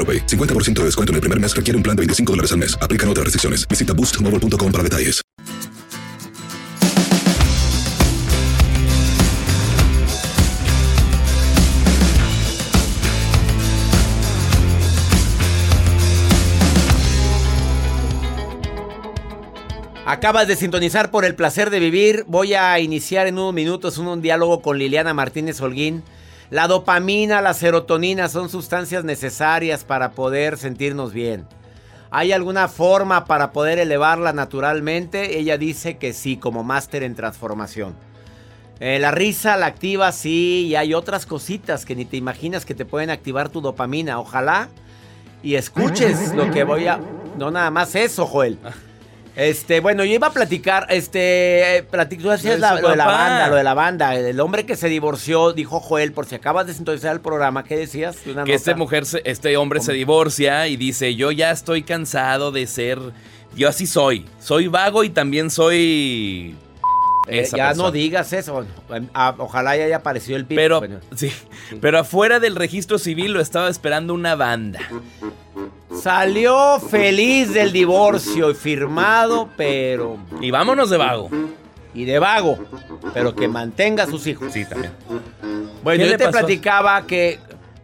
AroPay. 0.00 0.26
50% 0.26 0.80
de 0.80 0.84
descuento 0.86 1.12
en 1.12 1.16
el 1.16 1.20
primer 1.20 1.38
mes 1.38 1.54
requiere 1.54 1.76
un 1.76 1.82
plan 1.82 1.94
de 1.94 2.00
25 2.00 2.32
dólares 2.32 2.52
al 2.52 2.58
mes. 2.58 2.78
Aplican 2.80 3.08
otras 3.10 3.24
restricciones. 3.24 3.68
Visita 3.68 3.92
boostmobile.com 3.92 4.72
para 4.72 4.82
detalles. 4.82 5.20
Acabas 20.06 20.48
de 20.48 20.56
sintonizar 20.56 21.12
por 21.12 21.24
el 21.24 21.36
placer 21.36 21.70
de 21.70 21.78
vivir. 21.78 22.24
Voy 22.26 22.54
a 22.54 22.80
iniciar 22.80 23.28
en 23.28 23.34
unos 23.34 23.54
minutos 23.54 23.96
un, 23.96 24.08
un 24.08 24.20
diálogo 24.20 24.60
con 24.60 24.76
Liliana 24.76 25.14
Martínez 25.14 25.60
Holguín. 25.60 26.02
La 26.50 26.66
dopamina, 26.66 27.40
la 27.40 27.54
serotonina 27.54 28.28
son 28.28 28.48
sustancias 28.48 29.04
necesarias 29.04 29.84
para 29.84 30.10
poder 30.10 30.58
sentirnos 30.58 31.12
bien. 31.12 31.46
¿Hay 32.10 32.32
alguna 32.32 32.66
forma 32.66 33.24
para 33.24 33.52
poder 33.52 33.78
elevarla 33.78 34.32
naturalmente? 34.32 35.38
Ella 35.38 35.56
dice 35.58 35.96
que 35.96 36.12
sí, 36.12 36.36
como 36.36 36.64
máster 36.64 37.04
en 37.04 37.14
transformación. 37.14 37.94
Eh, 38.80 38.98
la 38.98 39.12
risa 39.12 39.56
la 39.56 39.66
activa, 39.66 40.10
sí, 40.10 40.66
y 40.66 40.74
hay 40.74 40.92
otras 40.92 41.24
cositas 41.24 41.84
que 41.84 41.94
ni 41.94 42.04
te 42.04 42.16
imaginas 42.16 42.64
que 42.64 42.74
te 42.74 42.84
pueden 42.84 43.10
activar 43.10 43.48
tu 43.48 43.60
dopamina. 43.60 44.18
Ojalá 44.18 44.68
y 45.44 45.54
escuches 45.54 46.34
lo 46.34 46.50
que 46.50 46.64
voy 46.64 46.88
a... 46.88 46.98
No 47.38 47.52
nada 47.52 47.70
más 47.70 47.94
eso, 47.94 48.26
Joel. 48.26 48.58
Este, 49.40 49.80
bueno, 49.80 50.04
yo 50.04 50.12
iba 50.12 50.26
a 50.26 50.32
platicar, 50.32 50.86
este, 50.90 51.78
eh, 51.78 51.86
platic- 51.90 52.20
tú 52.20 52.28
decías 52.28 52.56
de 52.56 52.58
la- 52.60 52.78
lo 52.78 52.90
de 52.90 52.96
la 52.96 53.06
banda, 53.06 53.48
lo 53.48 53.56
de 53.56 53.64
la 53.64 53.72
banda, 53.74 54.14
el 54.14 54.38
hombre 54.38 54.66
que 54.66 54.76
se 54.76 54.88
divorció, 54.88 55.54
dijo 55.54 55.80
Joel, 55.80 56.12
por 56.12 56.26
si 56.26 56.34
acabas 56.34 56.66
de 56.66 56.74
sintonizar 56.74 57.14
el 57.14 57.20
programa, 57.22 57.64
¿qué 57.64 57.76
decías? 57.78 58.18
Una 58.26 58.44
que 58.44 58.52
este 58.52 58.72
nota. 58.72 58.78
mujer, 58.78 59.06
se- 59.06 59.22
este 59.24 59.56
hombre 59.56 59.80
se 59.80 59.94
divorcia 59.94 60.68
y 60.68 60.76
dice, 60.76 61.14
yo 61.14 61.30
ya 61.32 61.50
estoy 61.52 61.84
cansado 61.84 62.52
de 62.52 62.66
ser, 62.66 62.98
yo 63.56 63.70
así 63.70 63.86
soy, 63.86 64.26
soy 64.40 64.66
vago 64.66 65.04
y 65.04 65.08
también 65.10 65.50
soy... 65.50 66.54
Eh, 67.28 67.44
ya 67.56 67.68
persona". 67.68 67.74
no 67.74 67.92
digas 67.92 68.32
eso. 68.32 68.66
Ojalá 69.38 69.76
ya 69.76 69.84
haya 69.84 69.96
aparecido 69.96 70.36
el 70.36 70.46
pip. 70.46 70.56
Pero, 70.58 70.80
Bueno. 70.80 70.98
sí, 71.14 71.30
pero 71.80 71.98
afuera 72.00 72.40
del 72.40 72.56
registro 72.56 72.98
civil 72.98 73.32
lo 73.32 73.40
estaba 73.40 73.68
esperando 73.70 74.12
una 74.14 74.34
banda. 74.34 74.80
Salió 75.94 76.78
feliz 76.80 77.52
del 77.52 77.72
divorcio 77.72 78.50
y 78.50 78.54
firmado, 78.54 79.48
pero. 79.56 80.18
Y 80.40 80.50
vámonos 80.50 80.90
de 80.90 80.96
vago. 80.96 81.28
Y 81.92 82.04
de 82.04 82.18
vago, 82.20 82.58
pero 83.12 83.34
que 83.34 83.48
mantenga 83.48 84.04
a 84.04 84.06
sus 84.06 84.26
hijos. 84.26 84.52
Sí, 84.52 84.64
también. 84.64 84.92
Bueno, 85.82 86.04
¿Qué 86.04 86.10
yo 86.10 86.16
te 86.16 86.24
pasó? 86.24 86.38
platicaba 86.38 87.06
que. 87.06 87.40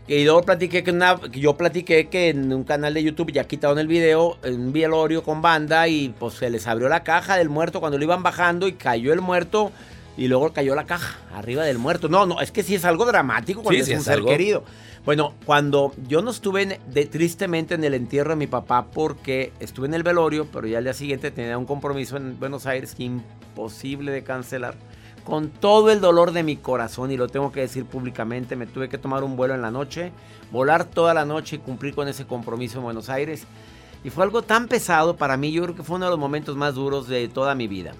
que 0.06 0.22
yo 0.22 0.40
platiqué 0.42 0.84
que, 0.84 0.92
una, 0.92 1.20
yo 1.32 1.56
platiqué 1.56 2.08
que 2.08 2.28
en 2.28 2.52
un 2.52 2.62
canal 2.62 2.94
de 2.94 3.02
YouTube 3.02 3.32
ya 3.32 3.44
quitaron 3.44 3.78
el 3.80 3.88
video, 3.88 4.38
en 4.44 4.60
un 4.60 4.72
velorio 4.72 5.24
con 5.24 5.42
banda 5.42 5.88
y 5.88 6.10
pues 6.16 6.34
se 6.34 6.48
les 6.48 6.66
abrió 6.68 6.88
la 6.88 7.02
caja 7.02 7.36
del 7.36 7.48
muerto 7.48 7.80
cuando 7.80 7.98
lo 7.98 8.04
iban 8.04 8.22
bajando 8.22 8.68
y 8.68 8.74
cayó 8.74 9.12
el 9.12 9.20
muerto 9.20 9.72
y 10.16 10.28
luego 10.28 10.52
cayó 10.52 10.74
la 10.74 10.84
caja 10.86 11.18
arriba 11.34 11.64
del 11.64 11.78
muerto. 11.78 12.08
No, 12.08 12.24
no, 12.26 12.40
es 12.40 12.50
que 12.52 12.62
sí 12.62 12.74
es 12.74 12.84
algo 12.84 13.04
dramático 13.04 13.62
cuando 13.62 13.76
Sí, 13.76 13.80
es 13.80 13.86
sí, 13.86 13.92
un 13.92 13.98
es 13.98 14.04
ser 14.04 14.14
algo- 14.14 14.28
querido. 14.28 14.64
Bueno, 15.04 15.34
cuando 15.44 15.92
yo 16.08 16.20
no 16.22 16.30
estuve 16.30 16.62
en- 16.62 16.78
de- 16.92 17.06
tristemente 17.06 17.74
en 17.74 17.84
el 17.84 17.94
entierro 17.94 18.30
de 18.30 18.36
mi 18.36 18.46
papá 18.48 18.86
porque 18.92 19.52
estuve 19.60 19.86
en 19.86 19.94
el 19.94 20.02
velorio, 20.02 20.46
pero 20.52 20.66
ya 20.66 20.78
al 20.78 20.84
día 20.84 20.94
siguiente 20.94 21.30
tenía 21.30 21.56
un 21.58 21.66
compromiso 21.66 22.16
en 22.16 22.38
Buenos 22.40 22.66
Aires 22.66 22.94
que 22.94 23.04
imposible 23.04 24.10
de 24.10 24.24
cancelar. 24.24 24.74
Con 25.24 25.50
todo 25.50 25.90
el 25.90 26.00
dolor 26.00 26.32
de 26.32 26.42
mi 26.44 26.56
corazón, 26.56 27.10
y 27.10 27.16
lo 27.16 27.26
tengo 27.28 27.50
que 27.50 27.60
decir 27.60 27.84
públicamente, 27.84 28.54
me 28.56 28.66
tuve 28.66 28.88
que 28.88 28.96
tomar 28.96 29.24
un 29.24 29.36
vuelo 29.36 29.54
en 29.54 29.62
la 29.62 29.72
noche, 29.72 30.12
volar 30.52 30.84
toda 30.84 31.14
la 31.14 31.24
noche 31.24 31.56
y 31.56 31.58
cumplir 31.58 31.94
con 31.96 32.06
ese 32.08 32.26
compromiso 32.26 32.78
en 32.78 32.84
Buenos 32.84 33.08
Aires. 33.08 33.44
Y 34.04 34.10
fue 34.10 34.22
algo 34.22 34.42
tan 34.42 34.68
pesado 34.68 35.16
para 35.16 35.36
mí, 35.36 35.50
yo 35.50 35.64
creo 35.64 35.74
que 35.74 35.82
fue 35.82 35.96
uno 35.96 36.04
de 36.06 36.10
los 36.12 36.20
momentos 36.20 36.56
más 36.56 36.74
duros 36.74 37.08
de 37.08 37.26
toda 37.28 37.54
mi 37.56 37.66
vida. 37.66 37.92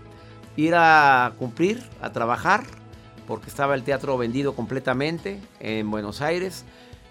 Ir 0.57 0.75
a 0.75 1.33
cumplir, 1.39 1.83
a 2.01 2.13
trabajar, 2.13 2.65
porque 3.27 3.49
estaba 3.49 3.75
el 3.75 3.83
teatro 3.83 4.17
vendido 4.17 4.55
completamente 4.55 5.41
en 5.61 5.91
Buenos 5.91 6.21
Aires, 6.21 6.65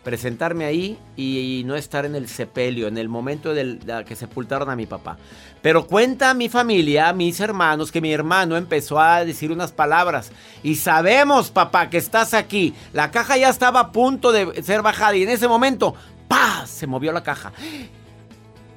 presentarme 0.06 0.66
ahí 0.66 1.00
y, 1.18 1.64
no 1.66 1.76
estar 1.76 2.06
en 2.06 2.16
el 2.16 2.30
sepelio, 2.30 2.88
en 2.88 2.98
el 2.98 3.10
momento 3.10 3.54
del, 3.54 3.80
de 3.80 4.06
que 4.06 4.16
sepultaron 4.16 4.70
a 4.70 4.76
mi 4.76 4.86
papá. 4.86 5.18
Pero 5.64 5.88
cuenta 5.88 6.34
mi 6.36 6.48
familia, 6.48 7.12
mis 7.12 7.40
hermanos, 7.40 7.92
que 7.92 8.02
mi 8.02 8.14
hermano 8.14 8.56
empezó 8.56 9.00
a 9.00 9.26
decir 9.26 9.52
unas 9.52 9.72
palabras. 9.72 10.32
Y 10.62 10.76
sabemos, 10.76 11.50
papá, 11.50 11.90
que 11.90 11.98
estás 11.98 12.36
aquí. 12.36 12.76
La 12.94 13.10
caja 13.10 13.36
ya 13.36 13.50
estaba 13.50 13.80
a 13.80 13.92
punto 13.92 14.32
de 14.32 14.62
ser 14.62 14.84
bajada 14.84 15.16
y 15.16 15.24
en 15.24 15.30
ese 15.30 15.48
momento, 15.48 15.96
¡pa! 16.28 16.68
Se 16.68 16.86
movió 16.86 17.12
la 17.12 17.24
caja. 17.24 17.52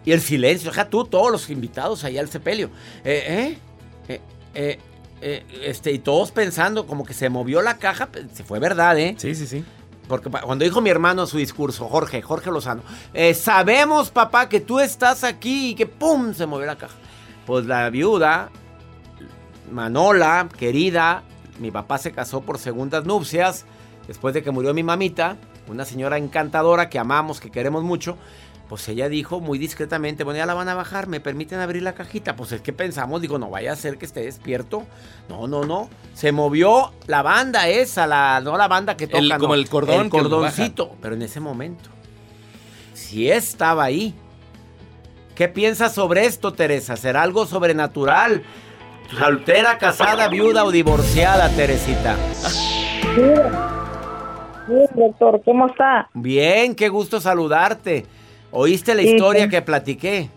Y 0.06 0.12
el 0.12 0.22
silencio, 0.22 0.70
deja 0.70 0.88
tú, 0.88 1.04
todos 1.04 1.30
los 1.30 1.50
invitados 1.50 2.04
allá 2.04 2.22
al 2.22 2.30
sepelio. 2.30 2.70
Eh, 3.04 3.24
¿eh? 3.28 3.58
Eh, 4.08 4.20
eh, 4.54 4.78
eh, 5.20 5.44
este, 5.64 5.92
y 5.92 5.98
todos 5.98 6.30
pensando 6.30 6.86
como 6.86 7.04
que 7.04 7.14
se 7.14 7.28
movió 7.28 7.62
la 7.62 7.78
caja, 7.78 8.08
se 8.32 8.44
fue 8.44 8.58
verdad, 8.58 8.98
¿eh? 8.98 9.14
Sí, 9.18 9.34
sí, 9.34 9.46
sí. 9.46 9.64
Porque 10.06 10.30
cuando 10.30 10.64
dijo 10.64 10.80
mi 10.80 10.90
hermano 10.90 11.26
su 11.26 11.36
discurso, 11.36 11.86
Jorge, 11.88 12.22
Jorge 12.22 12.50
Lozano, 12.50 12.82
eh, 13.12 13.34
sabemos, 13.34 14.10
papá, 14.10 14.48
que 14.48 14.60
tú 14.60 14.80
estás 14.80 15.22
aquí 15.22 15.70
y 15.70 15.74
que 15.74 15.86
¡pum! 15.86 16.32
se 16.32 16.46
movió 16.46 16.66
la 16.66 16.76
caja. 16.76 16.94
Pues 17.46 17.66
la 17.66 17.90
viuda, 17.90 18.50
Manola, 19.70 20.48
querida, 20.56 21.24
mi 21.58 21.70
papá 21.70 21.98
se 21.98 22.12
casó 22.12 22.40
por 22.40 22.58
segundas 22.58 23.04
nupcias 23.04 23.66
después 24.06 24.32
de 24.32 24.42
que 24.42 24.50
murió 24.50 24.72
mi 24.72 24.82
mamita, 24.82 25.36
una 25.68 25.84
señora 25.84 26.16
encantadora 26.16 26.88
que 26.88 26.98
amamos, 26.98 27.40
que 27.40 27.50
queremos 27.50 27.82
mucho. 27.82 28.16
Pues 28.68 28.86
ella 28.88 29.08
dijo 29.08 29.40
muy 29.40 29.58
discretamente, 29.58 30.24
bueno, 30.24 30.36
ya 30.38 30.44
la 30.46 30.52
van 30.52 30.68
a 30.68 30.74
bajar, 30.74 31.06
¿me 31.06 31.20
permiten 31.20 31.58
abrir 31.58 31.82
la 31.82 31.94
cajita? 31.94 32.36
Pues 32.36 32.52
es 32.52 32.60
que 32.60 32.74
pensamos, 32.74 33.22
digo, 33.22 33.38
no 33.38 33.48
vaya 33.48 33.72
a 33.72 33.76
ser 33.76 33.96
que 33.96 34.04
esté 34.04 34.20
despierto. 34.20 34.82
No, 35.30 35.46
no, 35.48 35.64
no. 35.64 35.88
Se 36.12 36.32
movió 36.32 36.92
la 37.06 37.22
banda 37.22 37.68
esa, 37.68 38.06
la, 38.06 38.40
no 38.42 38.58
la 38.58 38.68
banda 38.68 38.94
que 38.96 39.06
toca, 39.06 39.18
El- 39.20 39.28
no, 39.30 39.38
como 39.38 39.54
el 39.54 39.68
cordón 39.70 40.02
El 40.02 40.10
cordoncito, 40.10 40.94
pero 41.00 41.14
en 41.14 41.22
ese 41.22 41.40
momento. 41.40 41.88
Si 42.92 43.30
estaba 43.30 43.84
ahí. 43.84 44.14
¿Qué 45.34 45.48
piensas 45.48 45.94
sobre 45.94 46.26
esto, 46.26 46.52
Teresa? 46.52 46.96
¿Será 46.96 47.22
algo 47.22 47.46
sobrenatural? 47.46 48.42
¿Soltera, 49.18 49.78
casada, 49.78 50.28
viuda 50.28 50.64
o 50.64 50.70
divorciada, 50.70 51.48
Teresita? 51.50 52.16
Sí, 53.14 54.74
doctor, 54.94 55.40
¿cómo 55.44 55.66
está? 55.68 56.10
Bien, 56.12 56.74
qué 56.74 56.88
gusto 56.88 57.20
saludarte. 57.20 58.04
¿Oíste 58.50 58.94
la 58.94 59.02
Sí, 59.02 59.10
historia 59.10 59.44
sí. 59.44 59.50
que 59.50 59.62
platiqué? 59.62 60.30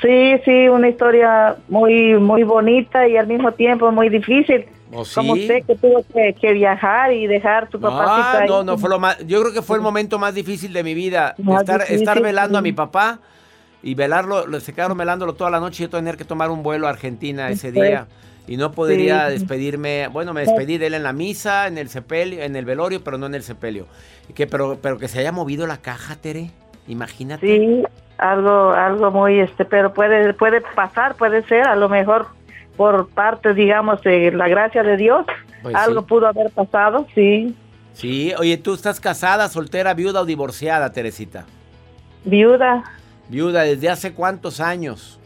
Sí, 0.00 0.34
sí, 0.44 0.68
una 0.68 0.88
historia 0.88 1.56
muy 1.68 2.14
muy 2.18 2.42
bonita 2.42 3.06
y 3.06 3.16
al 3.16 3.26
mismo 3.26 3.52
tiempo 3.52 3.90
muy 3.92 4.08
difícil. 4.08 4.66
¿O 4.92 5.04
sí? 5.04 5.14
Como 5.14 5.32
usted 5.34 5.64
que 5.66 5.74
tuvo 5.76 6.04
que, 6.12 6.34
que 6.38 6.52
viajar 6.52 7.12
y 7.12 7.26
dejar 7.26 7.70
su 7.70 7.80
papacito 7.80 8.10
Ah, 8.12 8.38
ahí. 8.42 8.48
no, 8.48 8.62
no 8.62 8.76
fue 8.78 8.90
lo 8.90 8.98
más. 8.98 9.18
Yo 9.26 9.40
creo 9.40 9.52
que 9.52 9.62
fue 9.62 9.76
el 9.76 9.82
momento 9.82 10.18
más 10.18 10.34
difícil 10.34 10.72
de 10.72 10.82
mi 10.82 10.92
vida. 10.94 11.34
Estar, 11.38 11.80
difícil, 11.80 11.98
estar 12.00 12.20
velando 12.20 12.58
a 12.58 12.62
mi 12.62 12.72
papá 12.72 13.20
y 13.82 13.94
velarlo, 13.94 14.46
lo- 14.46 14.60
se 14.60 14.72
quedaron 14.74 14.98
velándolo 14.98 15.34
toda 15.34 15.50
la 15.50 15.60
noche 15.60 15.82
y 15.82 15.86
yo 15.86 15.90
tener 15.90 16.16
que 16.16 16.24
tomar 16.24 16.50
un 16.50 16.62
vuelo 16.62 16.86
a 16.88 16.90
Argentina 16.90 17.48
ese 17.50 17.72
día. 17.72 18.06
Y 18.46 18.56
no 18.56 18.72
podría 18.72 19.26
sí. 19.28 19.34
despedirme. 19.38 20.08
Bueno, 20.08 20.34
me 20.34 20.40
despedí 20.42 20.76
de 20.76 20.88
él 20.88 20.94
en 20.94 21.04
la 21.04 21.12
misa, 21.12 21.68
en 21.68 21.78
el 21.78 21.88
sepelio, 21.88 22.42
en 22.42 22.56
el 22.56 22.64
velorio, 22.64 23.02
pero 23.04 23.16
no 23.18 23.26
en 23.26 23.34
el 23.36 23.42
sepelio. 23.44 23.86
Que, 24.34 24.46
pero, 24.48 24.78
pero 24.82 24.98
que 24.98 25.06
se 25.08 25.20
haya 25.20 25.30
movido 25.32 25.66
la 25.68 25.76
caja, 25.78 26.16
Tere. 26.16 26.50
Imagínate. 26.88 27.46
Sí, 27.46 27.82
algo 28.18 28.70
algo 28.72 29.10
muy 29.10 29.40
este, 29.40 29.64
pero 29.64 29.92
puede 29.92 30.34
puede 30.34 30.60
pasar, 30.60 31.14
puede 31.16 31.42
ser, 31.44 31.66
a 31.66 31.76
lo 31.76 31.88
mejor 31.88 32.26
por 32.76 33.08
parte, 33.10 33.52
digamos, 33.54 34.00
de 34.02 34.32
la 34.32 34.48
gracia 34.48 34.82
de 34.82 34.96
Dios, 34.96 35.26
Pues 35.62 35.74
algo 35.74 36.00
sí. 36.00 36.06
pudo 36.08 36.26
haber 36.26 36.50
pasado, 36.50 37.06
sí. 37.14 37.54
Sí, 37.94 38.32
oye, 38.38 38.56
¿tú 38.56 38.72
estás 38.74 38.98
casada, 39.00 39.48
soltera, 39.48 39.92
viuda 39.94 40.22
o 40.22 40.24
divorciada, 40.24 40.90
Teresita? 40.92 41.44
Viuda, 42.24 42.82
Viuda, 43.28 43.62
¿desde 43.62 43.88
hace 43.90 44.12
cuántos 44.14 44.60
años? 44.60 45.18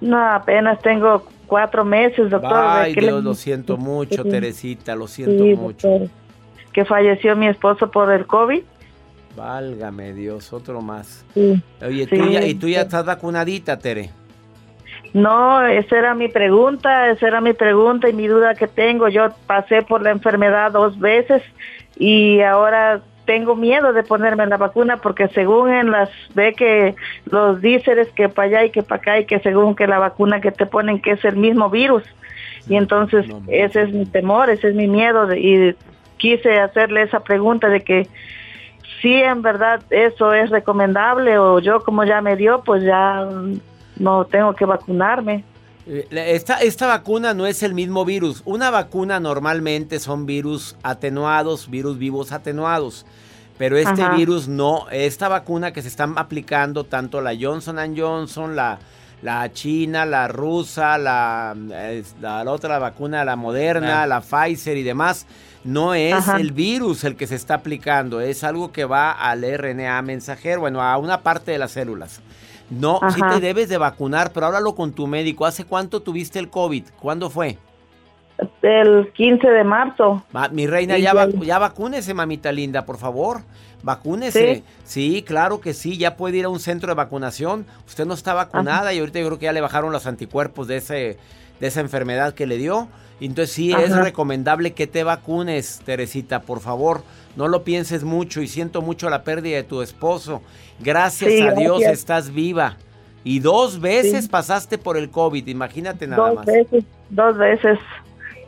no, 0.00 0.18
apenas 0.34 0.80
tengo 0.82 1.26
cuatro 1.46 1.82
meses, 1.84 2.28
doctor. 2.30 2.52
Ay, 2.54 2.94
le- 2.94 3.00
Dios, 3.02 3.24
lo 3.24 3.32
siento 3.34 3.76
mucho, 3.78 4.22
Sí. 4.22 4.28
Teresita, 4.28 4.94
lo 4.94 5.06
siento 5.08 5.42
Sí, 5.42 5.54
mucho. 5.54 5.88
doctor, 5.88 6.08
que 6.72 6.84
falleció 6.84 7.34
mi 7.36 7.46
esposo 7.48 7.90
por 7.90 8.12
el 8.12 8.26
COVID. 8.26 8.62
Válgame 9.36 10.12
Dios, 10.12 10.52
otro 10.52 10.80
más. 10.80 11.24
Sí. 11.34 11.60
Oye, 11.84 12.06
Sí, 12.06 12.16
¿tú 12.16 12.30
ya, 12.30 12.44
¿y 12.46 12.54
tú 12.54 12.68
ya 12.68 12.82
estás 12.82 13.04
vacunadita, 13.04 13.78
Tere? 13.78 14.10
No, 15.12 15.64
esa 15.64 15.96
era 15.98 16.14
mi 16.14 16.28
pregunta, 16.28 17.08
esa 17.10 17.28
era 17.28 17.40
mi 17.40 17.52
pregunta 17.52 18.08
y 18.08 18.12
mi 18.12 18.26
duda 18.26 18.54
que 18.54 18.66
tengo. 18.66 19.08
Yo 19.08 19.28
pasé 19.46 19.82
por 19.82 20.02
la 20.02 20.10
enfermedad 20.10 20.72
dos 20.72 20.98
veces 20.98 21.42
y 21.96 22.40
ahora 22.40 23.00
tengo 23.24 23.54
miedo 23.56 23.92
de 23.92 24.02
ponerme 24.02 24.44
la 24.46 24.56
vacuna 24.56 24.98
porque 24.98 25.28
según 25.28 25.72
en 25.72 25.90
las 25.92 26.10
ve 26.34 26.52
que 26.52 26.94
los 27.30 27.60
díceres 27.62 28.08
que 28.08 28.28
para 28.28 28.48
allá 28.48 28.64
y 28.64 28.70
que 28.70 28.82
para 28.82 29.00
acá 29.00 29.18
y 29.20 29.24
que 29.24 29.38
según 29.40 29.74
que 29.76 29.86
la 29.86 29.98
vacuna 29.98 30.40
que 30.40 30.50
te 30.52 30.66
ponen 30.66 31.00
que 31.00 31.12
es 31.12 31.24
el 31.24 31.36
mismo 31.36 31.70
virus 31.70 32.02
y 32.68 32.76
entonces 32.76 33.24
ese 33.48 33.82
es 33.82 33.92
mi 33.92 34.04
temor, 34.06 34.50
ese 34.50 34.68
es 34.68 34.74
mi 34.74 34.88
miedo 34.88 35.26
de- 35.26 35.40
y 35.40 35.74
quise 36.18 36.58
hacerle 36.58 37.02
esa 37.02 37.20
pregunta 37.20 37.68
de 37.68 37.80
que 37.82 38.08
si 39.04 39.12
en 39.12 39.42
verdad 39.42 39.82
eso 39.90 40.32
es 40.32 40.48
recomendable 40.50 41.38
o 41.38 41.58
yo 41.58 41.84
como 41.84 42.04
ya 42.04 42.20
me 42.22 42.36
dio 42.36 42.62
pues 42.64 42.82
ya 42.82 43.28
no 43.96 44.24
tengo 44.24 44.54
que 44.54 44.64
vacunarme. 44.64 45.44
Eh, 45.86 46.06
la- 46.10 46.24
Esta, 46.26 46.54
esta 46.62 46.86
vacuna 46.86 47.34
no 47.34 47.44
es 47.46 47.62
el 47.62 47.74
mismo 47.74 48.06
virus. 48.06 48.40
Una 48.46 48.70
vacuna 48.70 49.20
normalmente 49.20 50.00
son 50.00 50.24
virus 50.24 50.76
atenuados, 50.82 51.68
virus 51.68 51.98
vivos 51.98 52.32
atenuados. 52.32 53.04
Pero 53.58 53.76
este 53.76 54.02
Ajá. 54.02 54.16
virus 54.16 54.48
no, 54.48 54.86
esta 54.90 55.28
vacuna 55.28 55.72
que 55.74 55.82
se 55.82 55.88
están 55.88 56.14
aplicando, 56.16 56.84
tanto 56.84 57.20
la 57.20 57.32
Johnson 57.38 57.76
Johnson, 57.96 58.56
la, 58.56 58.78
la 59.22 59.52
china, 59.52 60.04
la 60.06 60.26
rusa, 60.26 60.96
la, 60.98 61.54
la, 61.54 62.42
la 62.42 62.50
otra 62.50 62.78
vacuna, 62.78 63.24
la 63.24 63.36
moderna, 63.36 64.02
Ah. 64.02 64.06
la 64.06 64.22
Pfizer 64.22 64.76
y 64.78 64.82
demás, 64.82 65.26
no 65.64 65.94
es 65.94 66.12
Ajá. 66.14 66.36
el 66.36 66.52
virus 66.52 67.04
el 67.04 67.16
que 67.16 67.26
se 67.26 67.34
está 67.34 67.54
aplicando, 67.54 68.20
es 68.20 68.44
algo 68.44 68.70
que 68.72 68.84
va 68.84 69.10
al 69.12 69.42
RNA 69.42 70.00
mensajero, 70.02 70.60
bueno, 70.60 70.80
a 70.82 70.96
una 70.98 71.22
parte 71.22 71.52
de 71.52 71.58
las 71.58 71.72
células. 71.72 72.20
No, 72.70 73.00
sí 73.14 73.20
Ajá. 73.22 73.34
te 73.34 73.40
debes 73.40 73.68
de 73.68 73.76
vacunar, 73.78 74.32
pero 74.32 74.46
háblalo 74.46 74.74
con 74.74 74.92
tu 74.92 75.06
médico. 75.06 75.44
¿Hace 75.46 75.64
cuánto 75.64 76.00
tuviste 76.02 76.38
el 76.38 76.48
COVID? 76.48 76.84
¿Cuándo 77.00 77.28
fue? 77.30 77.58
El 78.62 79.12
15 79.12 79.48
de 79.48 79.64
marzo. 79.64 80.24
Ma- 80.32 80.48
mi 80.48 80.66
reina, 80.66 80.96
Sí, 80.96 81.02
ya, 81.02 81.12
ya. 81.14 81.26
vacu- 81.26 81.44
ya 81.44 81.58
vacúnese, 81.58 82.14
mamita 82.14 82.50
linda, 82.50 82.84
por 82.84 82.96
favor. 82.98 83.42
Vacúnese. 83.82 84.62
Sí. 84.84 85.22
claro 85.26 85.60
que 85.60 85.74
sí, 85.74 85.98
ya 85.98 86.16
puede 86.16 86.38
ir 86.38 86.46
a 86.46 86.48
un 86.48 86.58
centro 86.58 86.88
de 86.88 86.94
vacunación. 86.94 87.66
Usted 87.86 88.06
no 88.06 88.14
está 88.14 88.32
vacunada 88.34 88.92
y 88.94 88.98
ahorita 88.98 89.20
yo 89.20 89.26
creo 89.26 89.38
que 89.38 89.44
ya 89.44 89.52
le 89.52 89.60
bajaron 89.60 89.92
los 89.92 90.06
anticuerpos 90.06 90.66
de, 90.66 90.78
ese, 90.78 91.18
de 91.60 91.66
esa 91.66 91.80
enfermedad 91.80 92.34
que 92.34 92.46
le 92.46 92.56
dio. 92.58 92.88
Entonces 93.20 93.52
sí, 93.54 93.72
es 93.72 93.94
recomendable 93.96 94.72
que 94.72 94.86
te 94.86 95.04
vacunes, 95.04 95.80
Teresita, 95.84 96.42
por 96.42 96.60
favor. 96.60 97.02
No 97.36 97.48
lo 97.48 97.62
pienses 97.64 98.04
mucho 98.04 98.42
y 98.42 98.48
siento 98.48 98.82
mucho 98.82 99.08
la 99.08 99.22
pérdida 99.22 99.56
de 99.56 99.62
tu 99.64 99.82
esposo. 99.82 100.42
Gracias 100.80 101.32
Sí, 101.32 101.40
a 101.42 101.52
Dios 101.52 101.78
gracias. 101.80 101.98
estás 102.00 102.34
viva. 102.34 102.76
Y 103.22 103.38
dos 103.40 103.80
veces 103.80 104.24
Sí. 104.24 104.30
pasaste 104.30 104.76
por 104.78 104.96
el 104.98 105.10
COVID, 105.10 105.46
imagínate 105.46 106.06
nada 106.06 106.26
dos 106.28 106.34
más. 106.36 106.46
veces, 106.46 106.84
dos 107.10 107.38
veces. 107.38 107.78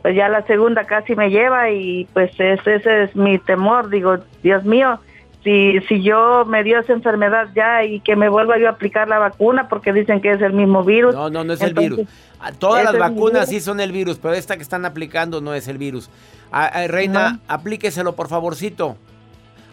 Pues 0.03 0.15
ya 0.15 0.29
la 0.29 0.45
segunda 0.45 0.85
casi 0.85 1.15
me 1.15 1.29
lleva 1.29 1.71
y 1.71 2.05
pues 2.13 2.31
ese, 2.37 2.75
ese 2.75 3.03
es 3.05 3.15
mi 3.15 3.39
temor. 3.39 3.89
Digo, 3.89 4.17
Dios 4.43 4.63
mío, 4.63 4.99
si, 5.47 5.79
si 5.87 6.03
yo 6.03 6.43
me 6.45 6.61
dio 6.65 6.77
esa 6.77 6.91
enfermedad 6.91 7.47
ya 7.55 7.85
y 7.85 8.01
que 8.01 8.17
me 8.17 8.27
vuelva 8.27 8.59
yo 8.59 8.67
a 8.67 8.71
aplicar 8.71 9.07
la 9.07 9.17
vacuna 9.17 9.69
porque 9.69 9.93
dicen 9.93 10.19
que 10.19 10.31
es 10.31 10.41
el 10.41 10.51
mismo 10.51 10.83
virus. 10.83 11.15
No, 11.15 11.29
no, 11.29 11.45
no 11.45 11.53
es 11.53 11.61
Entonces, 11.61 11.91
el 11.91 11.95
virus. 11.97 12.13
Ah, 12.41 12.51
Todas 12.51 12.83
las 12.83 12.97
vacunas 12.99 13.47
sí 13.47 13.61
son 13.61 13.79
el 13.79 13.93
virus, 13.93 14.17
pero 14.17 14.33
esta 14.33 14.57
que 14.57 14.61
están 14.61 14.83
aplicando 14.83 15.39
no 15.39 15.53
es 15.53 15.69
el 15.69 15.77
virus. 15.77 16.09
Ah, 16.51 16.69
ah, 16.73 16.87
Reina, 16.87 17.39
aplíqueselo 17.47 18.13
por 18.13 18.27
favorcito. 18.27 18.97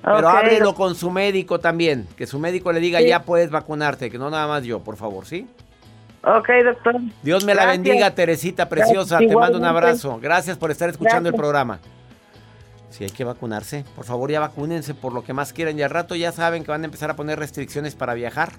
Pero 0.05 0.29
háblelo 0.29 0.75
con 0.75 0.95
su 0.95 1.11
médico 1.11 1.59
también. 1.59 2.07
Que 2.17 2.29
su 2.29 2.39
médico 2.39 2.73
le 2.73 2.79
diga, 2.79 3.01
Sí. 3.01 3.09
ya 3.09 3.23
puedes 3.23 3.51
vacunarte, 3.51 4.11
que 4.11 4.19
no 4.19 4.31
nada 4.31 4.47
más 4.47 4.63
yo, 4.63 4.79
por 4.79 4.97
favor, 4.97 5.27
¿sí? 5.27 5.49
Ok, 6.23 6.49
doctor. 6.65 6.97
Dios 7.23 7.45
me 7.45 7.55
la 7.55 7.67
bendiga, 7.67 8.15
Teresita 8.15 8.69
preciosa. 8.69 9.17
Gracias, 9.17 9.31
Te 9.31 9.37
mando 9.37 9.59
un 9.59 9.65
abrazo. 9.65 10.21
Gracias 10.23 10.57
por 10.57 10.71
estar 10.71 10.89
escuchando 10.89 11.29
el 11.29 11.35
programa. 11.35 11.81
Si 12.97 13.03
hay 13.03 13.11
que 13.11 13.25
vacunarse, 13.25 13.85
por 13.97 14.05
favor 14.05 14.31
ya 14.31 14.39
vacúnense 14.39 14.95
por 14.95 15.13
lo 15.13 15.25
que 15.25 15.33
más 15.33 15.53
quieran. 15.53 15.77
Y 15.77 15.83
al 15.83 15.91
rato 15.91 16.15
ya 16.15 16.31
saben 16.31 16.63
que 16.63 16.71
van 16.71 16.83
a 16.83 16.85
empezar 16.85 17.11
a 17.11 17.17
poner 17.17 17.41
restricciones 17.41 17.97
para 17.97 18.15
viajar. 18.15 18.53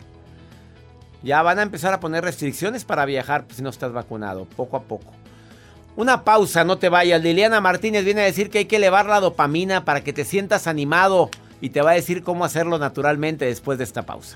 Ya 1.24 1.42
van 1.42 1.58
a 1.58 1.62
empezar 1.62 1.94
a 1.94 2.02
poner 2.02 2.26
restricciones 2.26 2.84
para 2.84 3.06
viajar 3.06 3.46
pues, 3.46 3.56
si 3.56 3.64
no 3.64 3.70
estás 3.70 3.94
vacunado, 3.94 4.44
poco 4.44 4.76
a 4.76 4.84
poco. 4.84 5.14
Una 5.96 6.26
pausa, 6.26 6.66
no 6.66 6.78
te 6.78 6.90
vayas. 6.90 7.24
Liliana 7.24 7.62
Martínez 7.62 8.04
viene 8.04 8.24
a 8.24 8.26
decir 8.26 8.50
que 8.50 8.58
hay 8.58 8.66
que 8.66 8.76
elevar 8.76 9.06
la 9.06 9.22
dopamina 9.22 9.86
para 9.86 10.02
que 10.02 10.12
te 10.12 10.26
sientas 10.26 10.68
animado 10.68 11.30
y 11.62 11.70
te 11.70 11.82
va 11.82 11.92
a 11.92 11.96
decir 11.96 12.22
cómo 12.22 12.44
hacerlo 12.44 12.78
naturalmente 12.78 13.46
después 13.46 13.78
de 13.78 13.86
esta 13.86 14.02
pausa. 14.02 14.36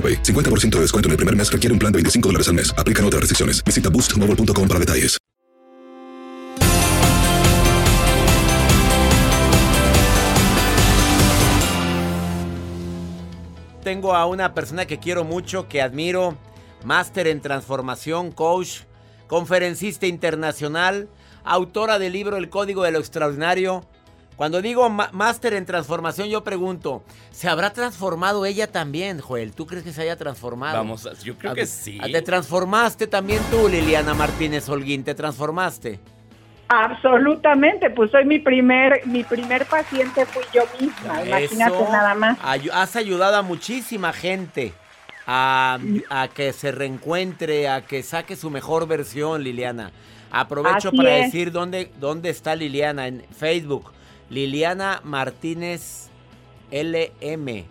AroPay. 0.00 0.22
50% 0.22 0.70
de 0.76 0.80
descuento 0.80 1.08
en 1.08 1.12
el 1.12 1.16
primer 1.18 1.36
mes 1.36 1.52
requiere 1.52 1.74
un 1.74 1.78
plan 1.78 1.92
de 1.92 1.98
25 1.98 2.28
dólares 2.30 2.48
al 2.48 2.54
mes. 2.54 2.72
Aplican 2.78 3.04
otras 3.04 3.20
restricciones. 3.20 3.62
Visita 3.62 3.90
boostmobile.com 3.90 4.66
para 4.66 4.80
detalles. 4.80 5.20
Tengo 13.82 14.14
a 14.14 14.26
una 14.26 14.52
persona 14.52 14.84
que 14.84 14.98
quiero 14.98 15.24
mucho, 15.24 15.66
que 15.66 15.80
admiro, 15.80 16.36
máster 16.84 17.26
en 17.26 17.40
transformación, 17.40 18.30
coach, 18.30 18.82
conferencista 19.26 20.06
internacional, 20.06 21.08
autora 21.44 21.98
del 21.98 22.12
libro 22.12 22.36
El 22.36 22.50
Código 22.50 22.82
de 22.82 22.92
lo 22.92 22.98
Extraordinario. 22.98 23.88
Cuando 24.40 24.62
digo 24.62 24.88
máster 24.88 25.52
en 25.52 25.66
transformación, 25.66 26.28
yo 26.30 26.42
pregunto, 26.42 27.02
¿se 27.30 27.46
habrá 27.46 27.74
transformado 27.74 28.46
ella 28.46 28.72
también, 28.72 29.20
Joel? 29.20 29.52
¿Tú 29.52 29.66
crees 29.66 29.84
que 29.84 29.92
se 29.92 30.00
haya 30.00 30.16
transformado? 30.16 30.78
Vamos, 30.78 31.04
a- 31.04 31.12
yo 31.22 31.36
creo 31.36 31.52
A 31.52 31.54
que 31.54 31.60
ver, 31.60 31.68
sí. 31.68 31.98
a- 32.00 32.06
¿Te 32.06 32.22
transformaste 32.22 33.06
también 33.06 33.42
tú, 33.50 33.68
Liliana 33.68 34.14
Martínez 34.14 34.66
Holguín? 34.70 35.04
¿Te 35.04 35.14
transformaste? 35.14 36.00
Absolutamente, 36.68 37.90
pues 37.90 38.12
soy 38.12 38.24
mi 38.24 38.38
primer, 38.38 39.06
mi 39.06 39.24
primer 39.24 39.66
paciente 39.66 40.24
fui 40.24 40.42
yo 40.54 40.62
misma, 40.80 41.22
imagínate 41.22 41.74
Eso, 41.74 41.92
nada 41.92 42.14
más. 42.14 42.38
has 42.72 42.96
ayudado 42.96 43.36
a 43.36 43.42
muchísima 43.42 44.14
gente 44.14 44.72
a, 45.26 45.76
a 46.08 46.28
que 46.28 46.54
se 46.54 46.72
reencuentre, 46.72 47.68
a 47.68 47.82
que 47.82 48.02
saque 48.02 48.36
su 48.36 48.48
mejor 48.48 48.88
versión, 48.88 49.44
Liliana. 49.44 49.90
Aprovecho 50.30 50.88
Así 50.88 50.96
para 50.96 51.18
es. 51.18 51.26
decir 51.26 51.52
dónde, 51.52 51.92
dónde 52.00 52.30
está 52.30 52.56
Liliana 52.56 53.06
en 53.06 53.22
Facebook. 53.38 53.92
Liliana 54.30 55.00
Martínez 55.04 56.10
LM. 56.70 57.64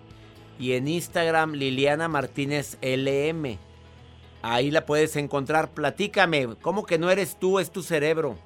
Y 0.60 0.74
en 0.74 0.88
Instagram, 0.88 1.54
Liliana 1.54 2.08
Martínez 2.08 2.78
LM. 2.82 3.58
Ahí 4.42 4.72
la 4.72 4.86
puedes 4.86 5.16
encontrar. 5.16 5.70
Platícame, 5.70 6.50
¿cómo 6.62 6.86
que 6.86 6.98
no 6.98 7.10
eres 7.10 7.38
tú, 7.40 7.60
es 7.60 7.72
tu 7.72 7.82
cerebro? 7.82 8.38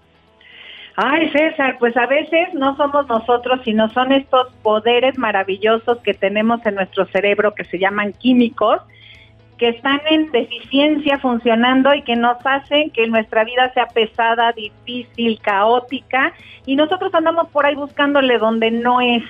Ay, 0.95 1.29
César, 1.31 1.77
pues 1.79 1.97
a 1.97 2.05
veces 2.05 2.53
no 2.53 2.77
somos 2.77 3.07
nosotros, 3.07 3.61
sino 3.65 3.89
son 3.89 4.11
estos 4.11 4.53
poderes 4.61 5.17
maravillosos 5.17 5.97
que 5.99 6.13
tenemos 6.13 6.63
en 6.67 6.75
nuestro 6.75 7.05
cerebro 7.07 7.55
que 7.55 7.63
se 7.65 7.79
llaman 7.79 8.13
químicos, 8.13 8.79
que 9.63 9.69
están 9.69 10.01
en 10.09 10.29
deficiencia 10.29 11.19
funcionando 11.19 11.93
y 11.93 12.01
que 12.01 12.17
nos 12.17 12.35
hacen 12.45 12.91
que 12.91 13.07
nuestra 13.07 13.45
vida 13.45 13.71
sea 13.73 13.87
pesada, 13.87 14.51
difícil, 14.51 15.39
caótica, 15.41 16.33
y 16.65 16.75
nosotros 16.75 17.15
andamos 17.15 17.47
por 17.47 17.65
ahí 17.65 17.73
buscándole 17.73 18.39
donde 18.39 18.71
no 18.71 18.99
es. 18.99 19.23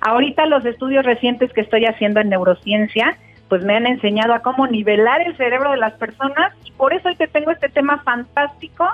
Ahorita 0.00 0.46
los 0.46 0.64
estudios 0.64 1.04
recientes 1.04 1.52
que 1.52 1.60
estoy 1.60 1.84
haciendo 1.84 2.20
en 2.20 2.30
neurociencia, 2.30 3.18
pues 3.50 3.62
me 3.62 3.76
han 3.76 3.86
enseñado 3.86 4.32
a 4.32 4.40
cómo 4.40 4.66
nivelar 4.66 5.20
el 5.20 5.36
cerebro 5.36 5.72
de 5.72 5.76
las 5.76 5.92
personas 5.92 6.54
y 6.64 6.70
por 6.70 6.94
eso 6.94 7.10
hoy 7.10 7.16
te 7.16 7.28
tengo 7.28 7.50
este 7.50 7.68
tema 7.68 8.02
fantástico 8.02 8.88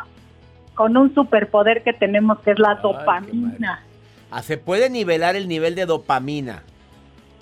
con 0.74 0.96
un 0.96 1.14
superpoder 1.14 1.84
que 1.84 1.92
tenemos 1.92 2.40
que 2.40 2.50
es 2.50 2.58
la 2.58 2.74
dopamina. 2.74 3.84
Ah, 4.32 4.42
se 4.42 4.58
puede 4.58 4.90
nivelar 4.90 5.36
el 5.36 5.46
nivel 5.46 5.76
de 5.76 5.86
dopamina. 5.86 6.64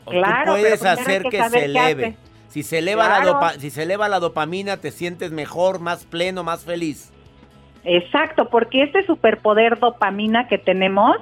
O 0.05 0.11
Claro, 0.11 0.57
tú 0.57 0.61
puedes 0.61 0.79
pero 0.79 0.97
primero 0.97 1.01
hacer 1.01 1.23
que 1.31 1.49
se 1.49 1.65
eleve. 1.65 2.17
Si 2.55 2.63
se 2.63 2.79
eleva 2.79 3.09
la 3.09 3.25
dopa- 3.25 3.59
si 3.59 3.69
se 3.69 3.83
eleva 3.83 4.09
la 4.09 4.21
dopamina, 4.21 4.77
te 4.77 4.93
sientes 4.93 5.33
mejor, 5.33 5.81
más 5.81 6.05
pleno, 6.05 6.45
más 6.45 6.65
feliz. 6.65 7.11
Exacto, 7.83 8.49
porque 8.49 8.85
este 8.85 9.05
superpoder 9.05 9.81
dopamina 9.81 10.47
que 10.47 10.57
tenemos 10.59 11.17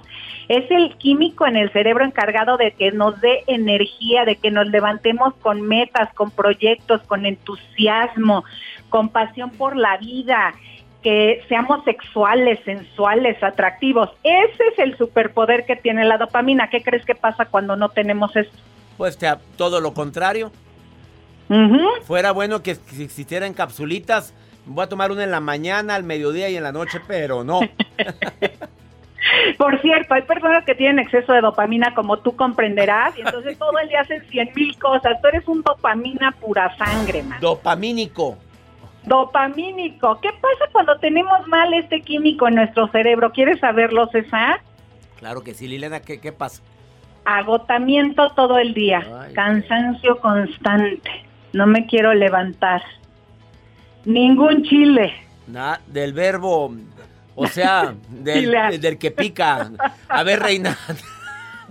es 0.48 0.70
el 0.70 0.94
químico 0.98 1.46
en 1.46 1.56
el 1.56 1.72
cerebro 1.72 2.04
encargado 2.04 2.58
de 2.58 2.72
que 2.72 2.92
nos 2.92 3.18
dé 3.22 3.44
energía, 3.46 4.26
de 4.26 4.36
que 4.36 4.50
nos 4.50 4.66
levantemos 4.66 5.32
con 5.40 5.62
metas, 5.62 6.12
con 6.12 6.30
proyectos, 6.30 7.00
con 7.04 7.24
entusiasmo, 7.24 8.44
con 8.90 9.08
pasión 9.08 9.52
por 9.52 9.74
la 9.74 9.96
vida, 9.96 10.52
que 11.02 11.42
seamos 11.48 11.82
sexuales, 11.84 12.60
sensuales, 12.66 13.42
atractivos. 13.42 14.10
Ese 14.22 14.64
es 14.70 14.78
el 14.80 14.98
superpoder 14.98 15.64
que 15.64 15.76
tiene 15.76 16.04
la 16.04 16.18
dopamina. 16.18 16.68
¿Qué 16.68 16.82
crees 16.82 17.06
que 17.06 17.14
pasa 17.14 17.46
cuando 17.46 17.74
no 17.74 17.88
tenemos 17.88 18.36
esto? 18.36 18.58
Pues 18.98 19.16
te, 19.16 19.28
todo 19.56 19.80
lo 19.80 19.94
contrario. 19.94 20.52
Fuera 22.04 22.32
bueno 22.32 22.62
que 22.62 22.74
si 22.74 23.04
existieran 23.04 23.54
capsulitas. 23.54 24.34
Voy 24.64 24.84
a 24.84 24.88
tomar 24.88 25.10
una 25.10 25.24
en 25.24 25.30
la 25.30 25.40
mañana, 25.40 25.96
al 25.96 26.04
mediodía 26.04 26.48
y 26.48 26.56
en 26.56 26.62
la 26.62 26.72
noche, 26.72 27.00
pero 27.06 27.42
no. 27.42 27.60
Por 29.58 29.80
cierto, 29.80 30.14
hay 30.14 30.22
personas 30.22 30.64
que 30.64 30.74
tienen 30.74 30.98
exceso 30.98 31.32
de 31.32 31.40
dopamina, 31.40 31.94
como 31.94 32.18
tú 32.18 32.36
comprenderás, 32.36 33.16
y 33.16 33.22
entonces 33.22 33.58
todo 33.58 33.78
el 33.78 33.88
día 33.88 34.00
hacen 34.00 34.22
cien 34.30 34.50
mil 34.54 34.76
cosas. 34.78 35.20
Tú 35.20 35.28
eres 35.28 35.46
un 35.48 35.62
dopamina 35.62 36.32
pura 36.32 36.76
sangre, 36.76 37.22
man. 37.22 37.40
Dopamínico. 37.40 38.36
Dopamínico. 39.04 40.20
¿Qué 40.20 40.30
pasa 40.40 40.70
cuando 40.72 40.98
tenemos 40.98 41.46
mal 41.48 41.72
este 41.74 42.00
químico 42.02 42.46
en 42.48 42.56
nuestro 42.56 42.88
cerebro? 42.88 43.32
¿Quieres 43.32 43.58
saberlo, 43.60 44.06
César? 44.08 44.60
Claro 45.18 45.42
que 45.42 45.54
sí, 45.54 45.68
Liliana, 45.68 46.00
¿qué, 46.00 46.20
qué 46.20 46.32
pasa? 46.32 46.62
Agotamiento 47.24 48.30
todo 48.30 48.58
el 48.58 48.74
día, 48.74 49.28
cansancio 49.34 50.18
constante, 50.18 51.24
no 51.52 51.66
me 51.66 51.86
quiero 51.86 52.14
levantar, 52.14 52.82
ningún 54.04 54.62
chile. 54.64 55.12
Del 55.86 56.12
verbo, 56.12 56.74
o 57.34 57.46
sea, 57.46 57.94
del, 58.10 58.98
que 58.98 59.10
pica. 59.10 59.70
A 60.08 60.22
ver, 60.22 60.40
Reina. 60.40 60.76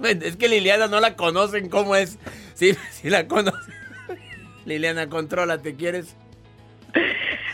Es 0.04 0.36
que 0.36 0.50
Liliana 0.50 0.88
no 0.88 1.00
la 1.00 1.16
conocen, 1.16 1.70
¿cómo 1.70 1.96
es? 1.96 2.18
Sí, 2.56 2.74
sí 2.92 3.10
la 3.10 3.28
conocen. 3.28 3.76
Liliana, 4.66 5.08
contrólate, 5.10 5.76
¿quieres? 5.76 6.16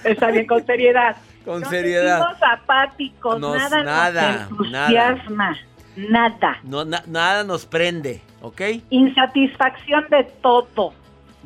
Está 0.05 0.31
bien, 0.31 0.45
con 0.47 0.65
seriedad. 0.65 1.17
Con 1.43 1.61
Nos 1.61 1.69
seriedad. 1.69 2.21
apáticos, 2.41 3.39
Nos- 3.41 3.57
nada, 3.57 3.83
nada, 3.83 4.47
nos 4.49 4.51
entusiasma, 4.67 5.57
nada. 5.97 6.59
No, 6.63 6.85
na- 6.85 7.03
nada 7.07 7.43
nos 7.43 7.65
prende, 7.65 8.21
¿ok? 8.41 8.61
Insatisfacción 8.91 10.05
de 10.09 10.23
todo. 10.41 10.93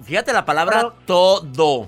Fíjate 0.03 0.33
la 0.33 0.45
palabra 0.45 0.89
todo. 1.05 1.87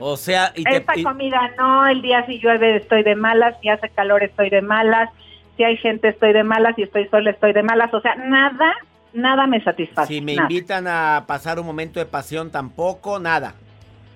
O 0.00 0.16
sea, 0.16 0.52
y 0.56 0.64
te, 0.64 0.76
Esta 0.78 0.96
y- 0.98 1.02
comida 1.02 1.50
no, 1.58 1.86
el 1.86 2.00
día 2.00 2.24
si 2.26 2.38
llueve 2.38 2.76
estoy 2.76 3.02
de 3.02 3.14
malas, 3.14 3.56
si 3.60 3.68
hace 3.68 3.88
calor 3.90 4.22
estoy 4.22 4.48
de 4.48 4.62
malas, 4.62 5.10
si 5.56 5.64
hay 5.64 5.76
gente 5.76 6.08
estoy 6.08 6.32
de 6.32 6.44
malas, 6.44 6.74
si 6.76 6.82
estoy 6.82 7.06
sola 7.08 7.30
estoy 7.30 7.52
de 7.52 7.62
malas, 7.62 7.92
o 7.92 8.00
sea, 8.00 8.14
nada, 8.14 8.74
nada 9.12 9.46
me 9.46 9.62
satisface. 9.62 10.08
si 10.14 10.20
me 10.22 10.34
nada. 10.36 10.48
invitan 10.48 10.86
a 10.88 11.24
pasar 11.26 11.60
un 11.60 11.66
momento 11.66 12.00
de 12.00 12.06
pasión, 12.06 12.50
tampoco, 12.50 13.18
nada. 13.18 13.54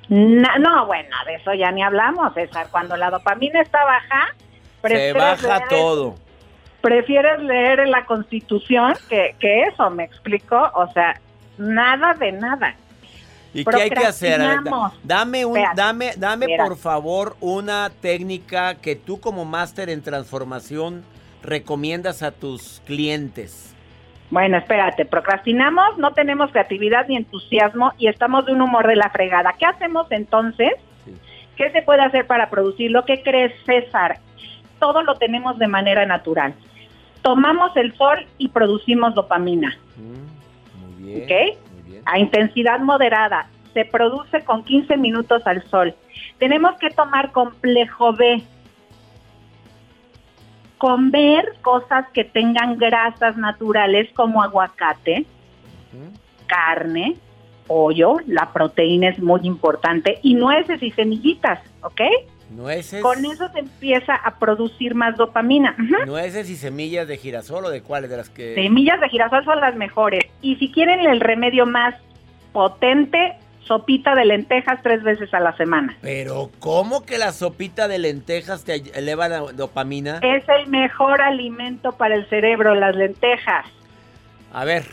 Na- 0.08 0.58
no, 0.58 0.86
bueno, 0.86 1.14
de 1.26 1.34
eso 1.34 1.52
ya 1.54 1.70
ni 1.72 1.82
hablamos, 1.82 2.32
César. 2.34 2.68
Cuando 2.70 2.96
la 2.96 3.10
dopamina 3.10 3.60
está 3.60 3.84
baja, 3.84 4.28
Se 4.36 4.80
prefieres 4.80 5.14
baja 5.42 5.58
leer- 5.58 5.68
todo. 5.68 6.14
Prefieres 6.80 7.40
leer 7.40 7.86
la 7.88 8.04
Constitución 8.06 8.94
que, 9.08 9.34
que 9.38 9.62
eso, 9.62 9.88
¿me 9.90 10.04
explico? 10.04 10.70
O 10.74 10.90
sea, 10.92 11.18
nada 11.58 12.14
de 12.14 12.32
nada. 12.32 12.74
¿Y 13.52 13.64
qué 13.64 13.82
hay 13.82 13.90
que 13.90 14.04
hacer? 14.04 14.40
Dame 15.04 15.44
un, 15.44 15.56
Espérate, 15.56 15.80
dame, 15.80 16.10
dame 16.16 16.46
por 16.58 16.76
favor 16.76 17.36
una 17.40 17.90
técnica 18.00 18.74
que 18.74 18.96
tú 18.96 19.20
como 19.20 19.44
máster 19.44 19.88
en 19.90 20.02
transformación 20.02 21.04
recomiendas 21.42 22.22
a 22.22 22.32
tus 22.32 22.82
clientes. 22.84 23.74
Bueno, 24.30 24.56
espérate, 24.56 25.04
procrastinamos, 25.04 25.98
no 25.98 26.12
tenemos 26.12 26.50
creatividad 26.50 27.06
ni 27.06 27.16
entusiasmo 27.16 27.92
y 27.98 28.08
estamos 28.08 28.46
de 28.46 28.52
un 28.52 28.62
humor 28.62 28.88
de 28.88 28.96
la 28.96 29.10
fregada. 29.10 29.54
¿Qué 29.56 29.66
hacemos 29.66 30.10
entonces? 30.10 30.72
¿Qué 31.56 31.70
se 31.70 31.82
puede 31.82 32.02
hacer 32.02 32.26
para 32.26 32.50
producir? 32.50 32.90
Lo 32.90 33.04
que 33.04 33.22
crees, 33.22 33.52
César, 33.64 34.18
todo 34.80 35.02
lo 35.02 35.14
tenemos 35.14 35.58
de 35.58 35.68
manera 35.68 36.04
natural. 36.06 36.54
Tomamos 37.22 37.76
el 37.76 37.96
sol 37.96 38.26
y 38.38 38.48
producimos 38.48 39.14
dopamina, 39.14 39.78
Muy 41.04 41.20
bien. 41.20 41.24
¿ok? 41.24 42.02
A 42.06 42.18
intensidad 42.18 42.80
moderada. 42.80 43.48
Se 43.72 43.84
produce 43.84 44.44
con 44.44 44.64
15 44.64 44.96
minutos 44.96 45.42
al 45.46 45.62
sol. 45.68 45.94
Tenemos 46.38 46.76
que 46.78 46.90
tomar 46.90 47.32
complejo 47.32 48.12
B. 48.12 48.42
Comer 50.78 51.44
cosas 51.62 52.06
que 52.12 52.24
tengan 52.24 52.76
grasas 52.76 53.36
naturales 53.36 54.08
como 54.14 54.42
aguacate, 54.42 55.24
carne, 56.46 57.16
pollo, 57.66 58.16
la 58.26 58.52
proteína 58.52 59.08
es 59.08 59.18
muy 59.18 59.40
importante, 59.44 60.18
y 60.22 60.34
nueces 60.34 60.82
y 60.82 60.90
semillitas, 60.90 61.60
¿ok? 61.82 62.02
Nueces, 62.54 63.02
Con 63.02 63.24
eso 63.24 63.48
se 63.48 63.58
empieza 63.58 64.14
a 64.14 64.38
producir 64.38 64.94
más 64.94 65.16
dopamina. 65.16 65.74
Ujú. 65.78 66.06
nueces 66.06 66.48
y 66.48 66.56
semillas 66.56 67.08
de 67.08 67.16
girasol 67.16 67.64
o 67.64 67.70
de 67.70 67.82
cuáles 67.82 68.10
de 68.10 68.16
las 68.16 68.30
que... 68.30 68.54
Semillas 68.54 69.00
de 69.00 69.08
girasol 69.08 69.44
son 69.44 69.60
las 69.60 69.74
mejores. 69.74 70.24
Y 70.40 70.56
si 70.56 70.70
quieren 70.70 71.00
el 71.00 71.20
remedio 71.20 71.66
más 71.66 71.94
potente, 72.52 73.36
sopita 73.66 74.14
de 74.14 74.24
lentejas 74.24 74.80
tres 74.82 75.02
veces 75.02 75.32
a 75.34 75.40
la 75.40 75.56
semana. 75.56 75.96
Pero 76.00 76.50
¿cómo 76.60 77.04
que 77.04 77.18
la 77.18 77.32
sopita 77.32 77.88
de 77.88 77.98
lentejas 77.98 78.64
te 78.64 78.82
eleva 78.96 79.28
la 79.28 79.40
dopamina? 79.52 80.20
Es 80.22 80.44
el 80.48 80.68
mejor 80.68 81.22
alimento 81.22 81.92
para 81.92 82.14
el 82.14 82.28
cerebro, 82.28 82.74
las 82.74 82.94
lentejas. 82.94 83.66
A 84.52 84.64
ver, 84.64 84.84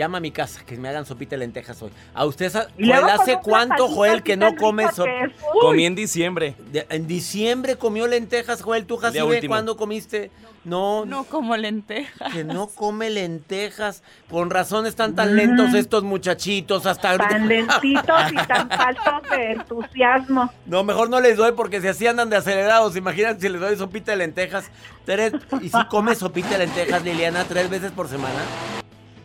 Llama 0.00 0.16
a 0.16 0.20
mi 0.22 0.30
casa 0.30 0.64
que 0.64 0.78
me 0.78 0.88
hagan 0.88 1.04
sopita 1.04 1.32
de 1.36 1.40
lentejas 1.40 1.82
hoy. 1.82 1.90
¿A 2.14 2.24
usted 2.24 2.50
Joel, 2.78 3.04
hace 3.04 3.38
cuánto, 3.42 3.86
Joel, 3.86 4.22
que 4.22 4.34
no 4.34 4.56
come. 4.56 4.86
Uy. 4.86 5.34
Comí 5.60 5.84
en 5.84 5.94
diciembre. 5.94 6.54
En 6.88 7.06
diciembre 7.06 7.76
comió 7.76 8.06
lentejas, 8.06 8.62
Joel. 8.62 8.86
¿Tú, 8.86 8.96
Jacibe, 8.96 9.46
cuándo 9.46 9.76
comiste? 9.76 10.30
No, 10.64 11.04
No 11.04 11.24
como 11.24 11.54
lentejas. 11.54 12.32
que 12.32 12.44
no 12.44 12.68
come 12.68 13.10
lentejas. 13.10 14.02
Con 14.30 14.48
razón 14.48 14.86
están 14.86 15.14
tan 15.14 15.36
lentos 15.36 15.74
estos 15.74 16.02
muchachitos 16.02 16.86
hasta. 16.86 17.18
Tan 17.18 17.46
lentitos 17.46 18.32
y 18.32 18.36
tan 18.46 18.70
faltos 18.70 19.30
de 19.30 19.52
entusiasmo. 19.52 20.50
No, 20.64 20.82
mejor 20.82 21.10
no 21.10 21.20
les 21.20 21.36
doy 21.36 21.52
porque 21.52 21.82
si 21.82 21.88
así 21.88 22.06
andan 22.06 22.30
de 22.30 22.36
acelerados. 22.38 22.96
Imagínate 22.96 23.38
si 23.38 23.50
les 23.50 23.60
doy 23.60 23.76
sopita 23.76 24.12
de 24.12 24.16
lentejas. 24.16 24.64
Tres, 25.04 25.34
¿Y 25.60 25.68
si 25.68 25.84
comes 25.90 26.16
sopita 26.16 26.48
de 26.56 26.58
lentejas, 26.64 27.04
Liliana, 27.04 27.44
tres 27.44 27.68
veces 27.68 27.92
por 27.92 28.08
semana? 28.08 28.40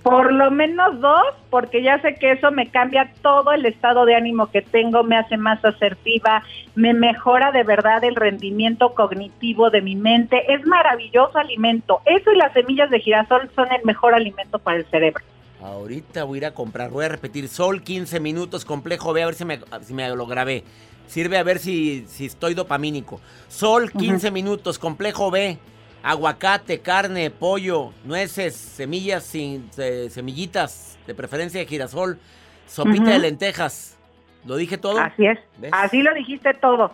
Por 0.06 0.32
lo 0.32 0.52
menos 0.52 1.02
dos, 1.02 1.34
porque 1.50 1.82
ya 1.82 2.00
sé 2.00 2.14
que 2.14 2.34
eso 2.34 2.52
me 2.52 2.70
cambia 2.70 3.12
todo 3.24 3.54
el 3.54 3.66
estado 3.66 4.06
de 4.06 4.14
ánimo 4.14 4.52
que 4.52 4.62
tengo, 4.62 5.04
me 5.04 5.18
hace 5.18 5.36
más 5.36 5.66
asertiva, 5.66 6.44
me 6.76 6.94
mejora 6.94 7.52
de 7.52 7.64
verdad 7.64 8.04
el 8.04 8.16
rendimiento 8.16 8.94
cognitivo 8.94 9.72
de 9.72 9.82
mi 9.82 9.96
mente. 9.96 10.54
Es 10.54 10.64
maravilloso 10.68 11.40
alimento. 11.40 12.02
Eso 12.06 12.32
y 12.32 12.38
las 12.38 12.54
semillas 12.54 12.92
de 12.92 13.00
girasol 13.00 13.50
son 13.56 13.66
el 13.72 13.84
mejor 13.84 14.14
alimento 14.14 14.60
para 14.60 14.78
el 14.78 14.86
cerebro. 14.92 15.24
Ahorita 15.60 16.24
voy 16.24 16.38
a 16.38 16.42
ir 16.42 16.46
a 16.46 16.54
comprar. 16.54 16.92
Voy 16.92 17.06
a 17.06 17.10
repetir. 17.10 17.48
Sol 17.48 17.82
15 17.82 18.20
minutos, 18.20 18.64
complejo 18.64 19.12
B. 19.12 19.24
A 19.24 19.26
ver 19.26 19.34
si 19.34 19.44
me, 19.44 19.60
si 19.82 19.96
me 19.96 20.08
lo 20.10 20.28
grabé. 20.28 20.64
Sirve 21.08 21.40
a 21.40 21.44
ver 21.44 21.58
si, 21.58 22.06
si 22.08 22.28
estoy 22.28 22.54
dopamínico. 22.54 23.20
Sol 23.48 23.92
15 23.92 24.30
minutos, 24.30 24.78
complejo 24.78 25.32
B. 25.32 25.58
Aguacate, 26.08 26.82
carne, 26.82 27.32
pollo, 27.32 27.92
nueces, 28.04 28.56
semillas 28.56 29.24
sin 29.24 29.72
eh, 29.80 30.08
semillitas, 30.12 31.00
de 31.08 31.16
preferencia 31.16 31.60
de 31.60 31.66
girasol, 31.66 32.20
sopita 32.68 33.10
de 33.10 33.18
lentejas. 33.18 33.98
¿Lo 34.46 34.56
dije 34.56 34.78
todo? 34.78 35.00
Así 35.00 35.26
es. 35.26 35.40
¿Ves? 35.58 35.72
Así 35.74 36.04
lo 36.04 36.14
dijiste 36.14 36.54
todo. 36.54 36.92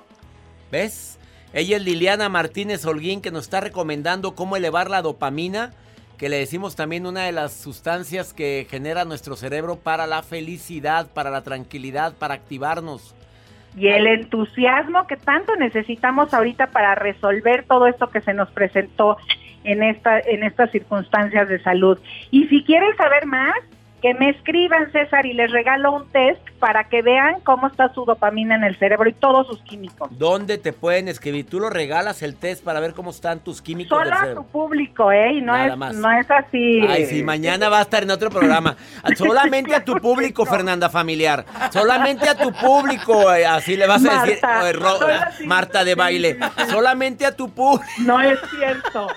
¿Ves? 0.71 1.19
Ella 1.51 1.75
es 1.75 1.83
Liliana 1.83 2.29
Martínez 2.29 2.85
Holguín 2.85 3.19
que 3.19 3.31
nos 3.31 3.43
está 3.43 3.59
recomendando 3.59 4.33
cómo 4.33 4.55
elevar 4.55 4.89
la 4.89 5.01
dopamina, 5.01 5.73
que 6.17 6.29
le 6.29 6.37
decimos 6.37 6.77
también 6.77 7.05
una 7.05 7.23
de 7.23 7.33
las 7.33 7.51
sustancias 7.51 8.33
que 8.33 8.65
genera 8.69 9.03
nuestro 9.03 9.35
cerebro 9.35 9.75
para 9.75 10.07
la 10.07 10.23
felicidad, 10.23 11.07
para 11.11 11.29
la 11.29 11.41
tranquilidad, 11.41 12.13
para 12.13 12.35
activarnos. 12.35 13.13
Y 13.75 13.87
el 13.87 14.07
entusiasmo 14.07 15.07
que 15.07 15.17
tanto 15.17 15.55
necesitamos 15.55 16.33
ahorita 16.33 16.67
para 16.67 16.95
resolver 16.95 17.65
todo 17.67 17.87
esto 17.87 18.09
que 18.09 18.21
se 18.21 18.33
nos 18.33 18.51
presentó 18.51 19.17
en 19.63 19.83
esta 19.83 20.19
en 20.19 20.43
estas 20.43 20.71
circunstancias 20.71 21.47
de 21.47 21.61
salud. 21.61 21.99
Y 22.31 22.47
si 22.47 22.63
quieren 22.63 22.95
saber 22.97 23.25
más, 23.25 23.55
que 24.01 24.13
me 24.15 24.29
escriban 24.29 24.91
César 24.91 25.25
y 25.25 25.33
les 25.33 25.51
regalo 25.51 25.91
un 25.91 26.09
test 26.11 26.41
para 26.59 26.85
que 26.89 27.01
vean 27.01 27.39
cómo 27.43 27.67
está 27.67 27.93
su 27.93 28.03
dopamina 28.05 28.55
en 28.55 28.63
el 28.63 28.77
cerebro 28.79 29.07
y 29.09 29.13
todos 29.13 29.45
sus 29.47 29.61
químicos. 29.61 30.09
¿Dónde 30.17 30.57
te 30.57 30.73
pueden 30.73 31.07
escribir? 31.07 31.47
Tú 31.47 31.59
lo 31.59 31.69
regalas 31.69 32.21
el 32.23 32.35
test 32.35 32.63
para 32.63 32.79
ver 32.79 32.93
cómo 32.93 33.11
están 33.11 33.39
tus 33.39 33.61
químicos 33.61 33.97
Solo 33.97 34.09
del 34.09 34.31
a 34.31 34.35
tu 34.35 34.45
público, 34.47 35.11
¿eh? 35.11 35.33
Y 35.33 35.41
no 35.41 35.53
Nada 35.53 35.67
es 35.67 35.77
más. 35.77 35.95
no 35.95 36.11
es 36.11 36.29
así. 36.31 36.81
Ay, 36.87 37.05
sí, 37.05 37.23
mañana 37.23 37.69
va 37.69 37.79
a 37.79 37.81
estar 37.83 38.01
en 38.03 38.11
otro 38.11 38.29
programa. 38.29 38.75
Solamente 39.15 39.75
a 39.75 39.83
tu 39.85 39.95
público, 39.95 40.45
Fernanda 40.45 40.89
Familiar. 40.89 41.45
Solamente 41.71 42.27
a 42.27 42.35
tu 42.35 42.51
público. 42.51 43.33
eh, 43.33 43.45
Así 43.45 43.75
le 43.77 43.85
vas 43.87 44.03
a 44.05 44.25
decir, 44.25 44.39
Marta, 44.41 44.69
eh, 44.69 44.73
Ro-. 44.73 44.99
Marta 45.45 45.83
de 45.83 45.95
baile. 45.95 46.39
Solamente 46.69 47.25
a 47.25 47.35
tu 47.35 47.49
público. 47.49 47.85
No 47.99 48.19
es 48.21 48.39
cierto. 48.57 49.07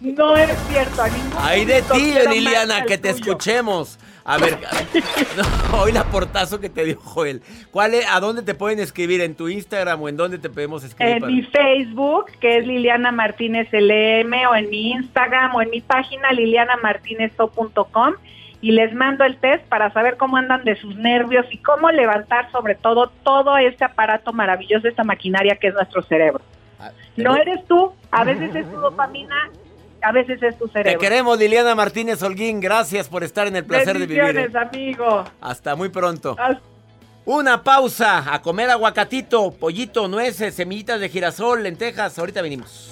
No 0.00 0.36
es 0.36 0.50
cierto. 0.68 1.02
A 1.02 1.08
ningún 1.08 1.32
Ay 1.38 1.64
de 1.64 1.82
ti, 1.82 2.14
Liliana, 2.28 2.82
que 2.84 2.98
te 2.98 3.12
tuyo. 3.12 3.24
escuchemos. 3.32 3.98
A 4.24 4.38
ver, 4.38 4.56
no, 5.72 5.78
hoy 5.82 5.92
la 5.92 6.04
portazo 6.04 6.60
que 6.60 6.68
te 6.70 6.84
dio 6.84 6.98
Joel. 7.00 7.42
¿Cuál 7.70 7.94
es, 7.94 8.06
¿A 8.08 8.20
dónde 8.20 8.42
te 8.42 8.54
pueden 8.54 8.78
escribir? 8.78 9.20
¿En 9.20 9.34
tu 9.34 9.48
Instagram 9.48 10.00
o 10.00 10.08
en 10.08 10.16
dónde 10.16 10.38
te 10.38 10.48
podemos 10.48 10.84
escribir? 10.84 11.14
En 11.14 11.20
para- 11.20 11.32
mi 11.32 11.42
Facebook, 11.42 12.26
que 12.40 12.58
es 12.58 12.66
Liliana 12.66 13.10
Martínez 13.10 13.68
LM, 13.72 14.46
o 14.48 14.54
en 14.54 14.70
mi 14.70 14.92
Instagram, 14.92 15.54
o 15.56 15.62
en 15.62 15.70
mi 15.70 15.80
página 15.80 16.30
lilianamartinezso.com 16.32 18.14
y 18.60 18.70
les 18.70 18.94
mando 18.94 19.24
el 19.24 19.38
test 19.38 19.64
para 19.64 19.92
saber 19.92 20.16
cómo 20.16 20.36
andan 20.36 20.62
de 20.62 20.76
sus 20.76 20.94
nervios 20.94 21.44
y 21.50 21.58
cómo 21.58 21.90
levantar 21.90 22.50
sobre 22.52 22.76
todo 22.76 23.08
todo 23.24 23.56
este 23.56 23.84
aparato 23.84 24.32
maravilloso, 24.32 24.86
esta 24.86 25.02
maquinaria 25.02 25.56
que 25.56 25.66
es 25.68 25.74
nuestro 25.74 26.02
cerebro. 26.02 26.44
Ah, 26.78 26.90
No 27.16 27.34
eres 27.36 27.66
tú, 27.66 27.92
a 28.12 28.22
veces 28.22 28.54
es 28.54 28.70
tu 28.70 28.76
dopamina, 28.78 29.50
a 30.02 30.12
veces 30.12 30.42
es 30.42 30.58
tu 30.58 30.66
Te 30.66 30.72
cerebro. 30.74 31.00
queremos, 31.00 31.38
Liliana 31.38 31.74
Martínez 31.74 32.22
Holguín. 32.22 32.60
Gracias 32.60 33.08
por 33.08 33.24
estar 33.24 33.46
en 33.46 33.56
el 33.56 33.64
placer 33.64 33.98
de 33.98 34.06
vivir. 34.06 34.36
¿eh? 34.36 34.50
Amigo. 34.58 35.24
Hasta 35.40 35.74
muy 35.76 35.88
pronto. 35.88 36.36
Hasta- 36.38 36.60
Una 37.24 37.62
pausa 37.62 38.34
a 38.34 38.42
comer 38.42 38.68
aguacatito, 38.70 39.52
pollito, 39.52 40.08
nueces, 40.08 40.54
semillitas 40.54 40.98
de 41.00 41.08
girasol, 41.08 41.62
lentejas. 41.62 42.18
Ahorita 42.18 42.42
venimos. 42.42 42.91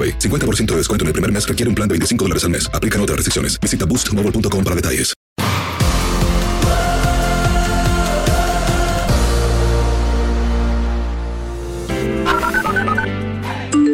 AroPay. 0.00 0.18
50% 0.18 0.66
de 0.66 0.76
descuento 0.76 1.04
en 1.04 1.08
el 1.08 1.12
primer 1.12 1.32
mes 1.32 1.46
requiere 1.46 1.68
un 1.68 1.74
plan 1.74 1.88
de 1.88 1.94
25 1.94 2.24
dólares 2.24 2.44
al 2.44 2.50
mes. 2.50 2.70
Aplican 2.72 3.00
otras 3.00 3.16
restricciones. 3.16 3.58
Visita 3.60 3.84
boostmobile.com 3.86 4.64
para 4.64 4.76
detalles. 4.76 5.14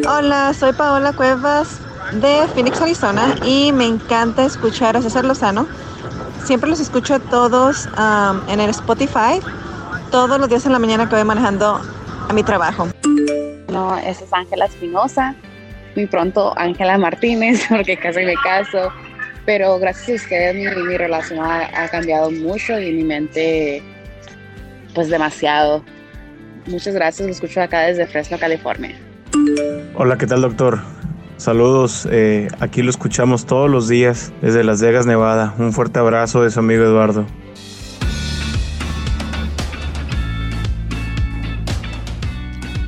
Hola, 0.09 0.53
soy 0.53 0.73
Paola 0.73 1.13
Cuevas 1.13 1.79
de 2.13 2.47
Phoenix, 2.55 2.81
Arizona 2.81 3.35
y 3.45 3.71
me 3.73 3.85
encanta 3.85 4.45
escuchar 4.45 4.95
a 4.95 5.01
César 5.01 5.25
Lozano. 5.25 5.67
Siempre 6.43 6.69
los 6.69 6.79
escucho 6.79 7.19
todos 7.19 7.87
um, 7.97 8.49
en 8.49 8.61
el 8.61 8.69
Spotify, 8.69 9.41
todos 10.09 10.39
los 10.39 10.47
días 10.49 10.65
en 10.65 10.71
la 10.71 10.79
mañana 10.79 11.09
que 11.09 11.15
voy 11.15 11.25
manejando 11.25 11.81
a 12.29 12.33
mi 12.33 12.41
trabajo. 12.41 12.87
No, 13.69 13.97
esa 13.97 14.23
es 14.23 14.33
Ángela 14.33 14.65
Espinosa, 14.65 15.35
muy 15.97 16.05
pronto 16.05 16.53
Ángela 16.57 16.95
Martínez, 16.99 17.65
porque 17.69 17.97
casi 17.97 18.23
me 18.23 18.35
caso. 18.35 18.91
Pero 19.45 19.79
gracias 19.79 20.09
a 20.09 20.23
ustedes 20.23 20.55
mi, 20.55 20.83
mi 20.83 20.97
relación 20.97 21.39
ha, 21.39 21.69
ha 21.73 21.89
cambiado 21.89 22.29
mucho 22.29 22.79
y 22.79 22.93
mi 22.93 23.03
mente, 23.03 23.81
pues 24.93 25.09
demasiado. 25.09 25.83
Muchas 26.67 26.93
gracias, 26.93 27.25
lo 27.25 27.31
escucho 27.31 27.61
acá 27.61 27.81
desde 27.81 28.05
Fresno, 28.05 28.37
California. 28.37 28.95
Hola, 29.95 30.17
¿qué 30.17 30.27
tal 30.27 30.41
doctor? 30.41 30.81
Saludos, 31.37 32.07
eh, 32.11 32.49
aquí 32.59 32.81
lo 32.81 32.89
escuchamos 32.89 33.45
todos 33.45 33.69
los 33.69 33.87
días 33.87 34.33
desde 34.41 34.63
Las 34.63 34.81
Vegas, 34.81 35.05
Nevada. 35.05 35.55
Un 35.57 35.71
fuerte 35.71 35.99
abrazo 35.99 36.43
de 36.43 36.51
su 36.51 36.59
amigo 36.59 36.83
Eduardo. 36.83 37.25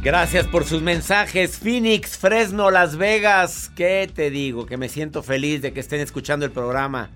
Gracias 0.01 0.47
por 0.47 0.63
sus 0.63 0.81
mensajes. 0.81 1.57
Phoenix, 1.57 2.17
Fresno, 2.17 2.71
Las 2.71 2.95
Vegas. 2.95 3.69
¿Qué 3.75 4.09
te 4.13 4.29
digo? 4.29 4.65
Que 4.65 4.77
me 4.77 4.87
siento 4.87 5.21
feliz 5.23 5.61
de 5.61 5.73
que 5.73 5.81
estén 5.81 5.99
escuchando 5.99 6.45
el 6.45 6.53
programa. 6.53 7.09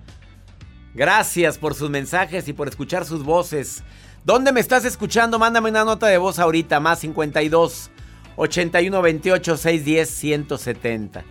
Gracias 0.93 1.57
por 1.57 1.75
sus 1.75 1.89
mensajes 1.89 2.45
y 2.49 2.53
por 2.53 2.67
escuchar 2.67 3.05
sus 3.05 3.23
voces. 3.23 3.83
¿Dónde 4.25 4.51
me 4.51 4.59
estás 4.59 4.83
escuchando? 4.83 5.39
Mándame 5.39 5.69
una 5.69 5.85
nota 5.85 6.07
de 6.07 6.17
voz 6.17 6.39
ahorita, 6.39 6.81
más 6.81 6.99
52 6.99 7.89
81 8.35 9.01
28 9.01 9.57
610 9.57 10.09
170. 10.09 11.23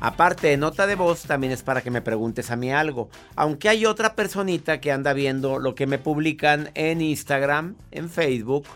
Aparte 0.00 0.48
de 0.48 0.56
nota 0.56 0.88
de 0.88 0.96
voz, 0.96 1.22
también 1.22 1.52
es 1.52 1.62
para 1.62 1.80
que 1.80 1.92
me 1.92 2.02
preguntes 2.02 2.50
a 2.50 2.56
mí 2.56 2.72
algo. 2.72 3.08
Aunque 3.36 3.68
hay 3.68 3.86
otra 3.86 4.16
personita 4.16 4.80
que 4.80 4.90
anda 4.90 5.12
viendo 5.12 5.60
lo 5.60 5.76
que 5.76 5.86
me 5.86 5.98
publican 5.98 6.70
en 6.74 7.02
Instagram, 7.02 7.76
en 7.92 8.10
Facebook, 8.10 8.66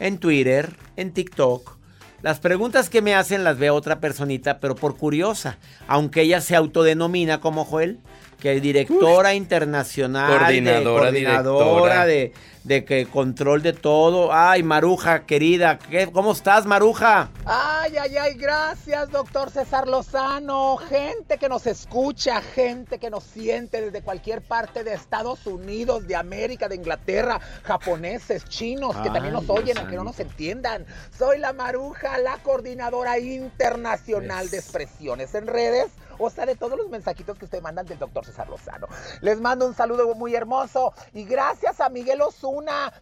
en 0.00 0.18
Twitter, 0.18 0.74
en 0.96 1.12
TikTok. 1.12 1.76
Las 2.22 2.40
preguntas 2.40 2.90
que 2.90 3.00
me 3.00 3.14
hacen 3.14 3.44
las 3.44 3.58
ve 3.58 3.70
otra 3.70 4.00
personita, 4.00 4.58
pero 4.58 4.74
por 4.74 4.96
curiosa. 4.96 5.58
Aunque 5.86 6.22
ella 6.22 6.40
se 6.40 6.56
autodenomina 6.56 7.40
como 7.40 7.64
Joel, 7.64 7.98
que 8.40 8.56
es 8.56 8.62
directora 8.62 9.34
internacional, 9.34 10.38
Coordinadora, 10.38 10.78
de, 10.78 10.84
coordinadora 10.84 12.04
directora. 12.04 12.06
de, 12.06 12.32
de 12.64 12.84
que 12.84 13.06
control 13.06 13.62
de 13.62 13.72
todo. 13.72 14.32
Ay, 14.32 14.62
Maruja, 14.62 15.24
querida, 15.26 15.78
¿qué- 15.78 16.10
¿cómo 16.12 16.32
estás, 16.32 16.66
Maruja? 16.66 17.30
Ay, 17.46 17.96
ay, 17.96 18.16
ay, 18.16 18.34
gracias, 18.34 19.10
doctor 19.10 19.50
César 19.50 19.88
Lozano. 19.88 20.76
Gente 20.76 21.38
que 21.38 21.48
nos 21.48 21.66
escucha, 21.66 22.42
gente 22.42 22.98
que 22.98 23.08
nos 23.10 23.24
siente 23.24 23.80
desde 23.80 24.02
cualquier 24.02 24.42
parte 24.42 24.84
de 24.84 24.92
Estados 24.94 25.46
Unidos, 25.46 26.06
de 26.06 26.16
América, 26.16 26.68
de 26.68 26.76
Inglaterra, 26.76 27.40
japoneses, 27.62 28.44
chinos, 28.44 28.94
que 28.96 29.10
también 29.10 29.32
nos 29.34 29.48
oyen, 29.48 29.78
aunque 29.78 29.96
no 29.96 30.04
nos 30.04 30.20
entiendan. 30.20 30.84
Soy 31.18 31.38
la 31.38 31.52
Maruja, 31.52 32.18
la 32.18 32.38
coordinadora 32.42 33.18
internacional 33.18 34.50
de 34.50 34.58
expresiones 34.58 35.34
en 35.34 35.46
redes. 35.46 35.86
O 36.22 36.28
sea, 36.28 36.44
de 36.44 36.54
todos 36.54 36.76
los 36.76 36.90
mensajitos 36.90 37.38
que 37.38 37.46
ustedes 37.46 37.62
mandan 37.64 37.86
del 37.86 37.98
doctor 37.98 38.26
César 38.26 38.46
Lozano. 38.50 38.86
Les 39.22 39.40
mando 39.40 39.66
un 39.66 39.74
saludo 39.74 40.14
muy 40.14 40.34
hermoso. 40.34 40.92
Y 41.14 41.24
gracias 41.24 41.80
a 41.80 41.88
Miguel 41.88 42.20
Osuna 42.20 42.49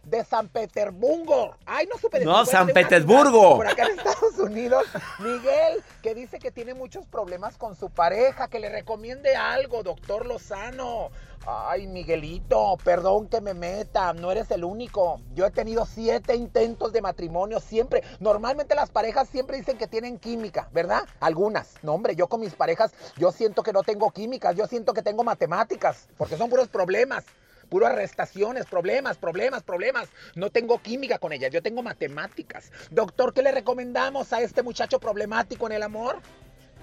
de 0.03 0.23
San 0.23 0.47
Petersburgo. 0.47 1.55
Ay, 1.65 1.87
no 1.91 1.97
supe 1.99 2.23
No, 2.23 2.45
San 2.45 2.65
una 2.65 2.73
Petersburgo. 2.73 3.57
Por 3.57 3.67
acá 3.67 3.85
en 3.85 3.97
Estados 3.97 4.37
Unidos. 4.37 4.85
Miguel, 5.19 5.83
que 6.01 6.13
dice 6.13 6.39
que 6.39 6.51
tiene 6.51 6.73
muchos 6.73 7.05
problemas 7.07 7.57
con 7.57 7.75
su 7.75 7.89
pareja, 7.89 8.47
que 8.47 8.59
le 8.59 8.69
recomiende 8.69 9.35
algo, 9.35 9.83
doctor 9.83 10.25
Lozano. 10.25 11.09
Ay, 11.47 11.87
Miguelito, 11.87 12.77
perdón 12.83 13.27
que 13.27 13.41
me 13.41 13.53
meta, 13.53 14.13
no 14.13 14.31
eres 14.31 14.51
el 14.51 14.63
único. 14.63 15.21
Yo 15.33 15.45
he 15.45 15.51
tenido 15.51 15.85
siete 15.85 16.35
intentos 16.35 16.91
de 16.91 17.01
matrimonio 17.01 17.59
siempre. 17.59 18.03
Normalmente 18.19 18.75
las 18.75 18.89
parejas 18.89 19.29
siempre 19.29 19.57
dicen 19.57 19.77
que 19.77 19.87
tienen 19.87 20.19
química, 20.19 20.69
¿verdad? 20.73 21.03
Algunas. 21.19 21.75
No, 21.81 21.93
hombre, 21.93 22.15
yo 22.15 22.27
con 22.27 22.41
mis 22.41 22.53
parejas, 22.53 22.91
yo 23.17 23.31
siento 23.31 23.63
que 23.63 23.73
no 23.73 23.83
tengo 23.83 24.11
químicas, 24.11 24.55
yo 24.55 24.67
siento 24.67 24.93
que 24.93 25.01
tengo 25.01 25.23
matemáticas, 25.23 26.07
porque 26.17 26.37
son 26.37 26.49
puros 26.49 26.67
problemas. 26.67 27.25
Puras 27.69 27.95
restaciones, 27.95 28.65
problemas, 28.65 29.17
problemas, 29.17 29.63
problemas. 29.63 30.09
No 30.35 30.49
tengo 30.49 30.81
química 30.81 31.19
con 31.19 31.31
ellas, 31.31 31.51
yo 31.51 31.61
tengo 31.61 31.83
matemáticas. 31.83 32.71
Doctor, 32.89 33.33
¿qué 33.33 33.43
le 33.43 33.51
recomendamos 33.51 34.33
a 34.33 34.41
este 34.41 34.63
muchacho 34.63 34.99
problemático 34.99 35.67
en 35.67 35.73
el 35.73 35.83
amor? 35.83 36.19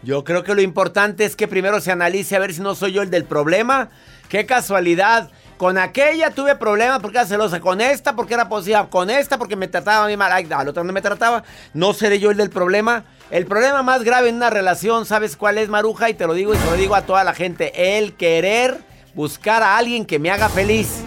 Yo 0.02 0.24
creo 0.24 0.44
que 0.44 0.54
lo 0.54 0.60
importante 0.60 1.24
es 1.24 1.36
que 1.36 1.48
primero 1.48 1.80
se 1.80 1.90
analice 1.90 2.36
a 2.36 2.38
ver 2.38 2.54
si 2.54 2.60
no 2.60 2.74
soy 2.74 2.92
yo 2.92 3.02
el 3.02 3.10
del 3.10 3.24
problema. 3.24 3.90
Qué 4.28 4.46
casualidad. 4.46 5.30
Con 5.56 5.78
aquella 5.78 6.30
tuve 6.30 6.54
problemas 6.54 7.00
porque 7.00 7.16
era 7.16 7.26
celosa. 7.26 7.60
Con 7.60 7.80
esta 7.80 8.14
porque 8.14 8.34
era 8.34 8.48
positiva. 8.48 8.88
Con 8.90 9.08
esta 9.08 9.38
porque 9.38 9.56
me 9.56 9.68
trataba 9.68 10.04
a 10.04 10.08
mí 10.08 10.16
mal. 10.16 10.30
Ay, 10.30 10.46
al 10.50 10.68
otro 10.68 10.84
no 10.84 10.92
me 10.92 11.00
trataba. 11.00 11.44
No 11.72 11.94
seré 11.94 12.20
yo 12.20 12.30
el 12.30 12.36
del 12.36 12.50
problema. 12.50 13.04
El 13.30 13.46
problema 13.46 13.82
más 13.82 14.04
grave 14.04 14.28
en 14.28 14.36
una 14.36 14.50
relación, 14.50 15.06
¿sabes 15.06 15.36
cuál 15.36 15.58
es, 15.58 15.68
Maruja? 15.68 16.10
Y 16.10 16.14
te 16.14 16.26
lo 16.26 16.34
digo 16.34 16.54
y 16.54 16.58
se 16.58 16.66
lo 16.66 16.76
digo 16.76 16.94
a 16.94 17.02
toda 17.02 17.24
la 17.24 17.34
gente. 17.34 17.96
El 17.96 18.14
querer 18.14 18.78
buscar 19.16 19.62
a 19.62 19.78
alguien 19.78 20.04
que 20.04 20.18
me 20.18 20.30
haga 20.30 20.48
feliz. 20.50 21.00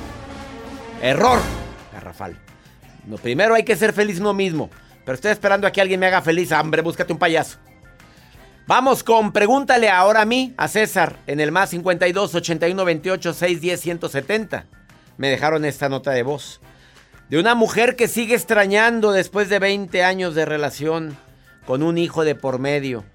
Error, 1.01 1.39
garrafal. 1.93 2.35
No, 3.05 3.17
primero 3.17 3.53
hay 3.53 3.63
que 3.63 3.77
ser 3.77 3.93
feliz 3.93 4.19
uno 4.19 4.33
mismo. 4.33 4.69
Pero 5.05 5.15
estoy 5.15 5.31
esperando 5.31 5.67
a 5.67 5.71
que 5.71 5.79
alguien 5.79 5.99
me 5.99 6.07
haga 6.07 6.21
feliz. 6.21 6.51
Hombre, 6.51 6.81
búscate 6.81 7.13
un 7.13 7.19
payaso. 7.19 7.57
Vamos 8.67 9.03
con 9.03 9.31
pregúntale 9.31 9.89
ahora 9.89 10.21
a 10.21 10.25
mí, 10.25 10.53
a 10.57 10.67
César, 10.67 11.17
en 11.25 11.39
el 11.39 11.51
más 11.51 11.69
52 11.69 12.35
81 12.35 12.85
28 12.85 13.33
610 13.33 13.79
170. 13.79 14.65
Me 15.17 15.29
dejaron 15.29 15.63
esta 15.63 15.87
nota 15.87 16.11
de 16.11 16.23
voz. 16.23 16.61
De 17.29 17.39
una 17.39 17.53
mujer 17.53 17.95
que 17.95 18.07
sigue 18.07 18.35
extrañando 18.35 19.11
después 19.11 19.49
de 19.49 19.59
20 19.59 20.03
años 20.03 20.33
de 20.33 20.45
relación 20.45 21.15
con 21.65 21.83
un 21.83 21.99
hijo 21.99 22.23
de 22.25 22.33
por 22.33 22.57
medio. 22.57 23.05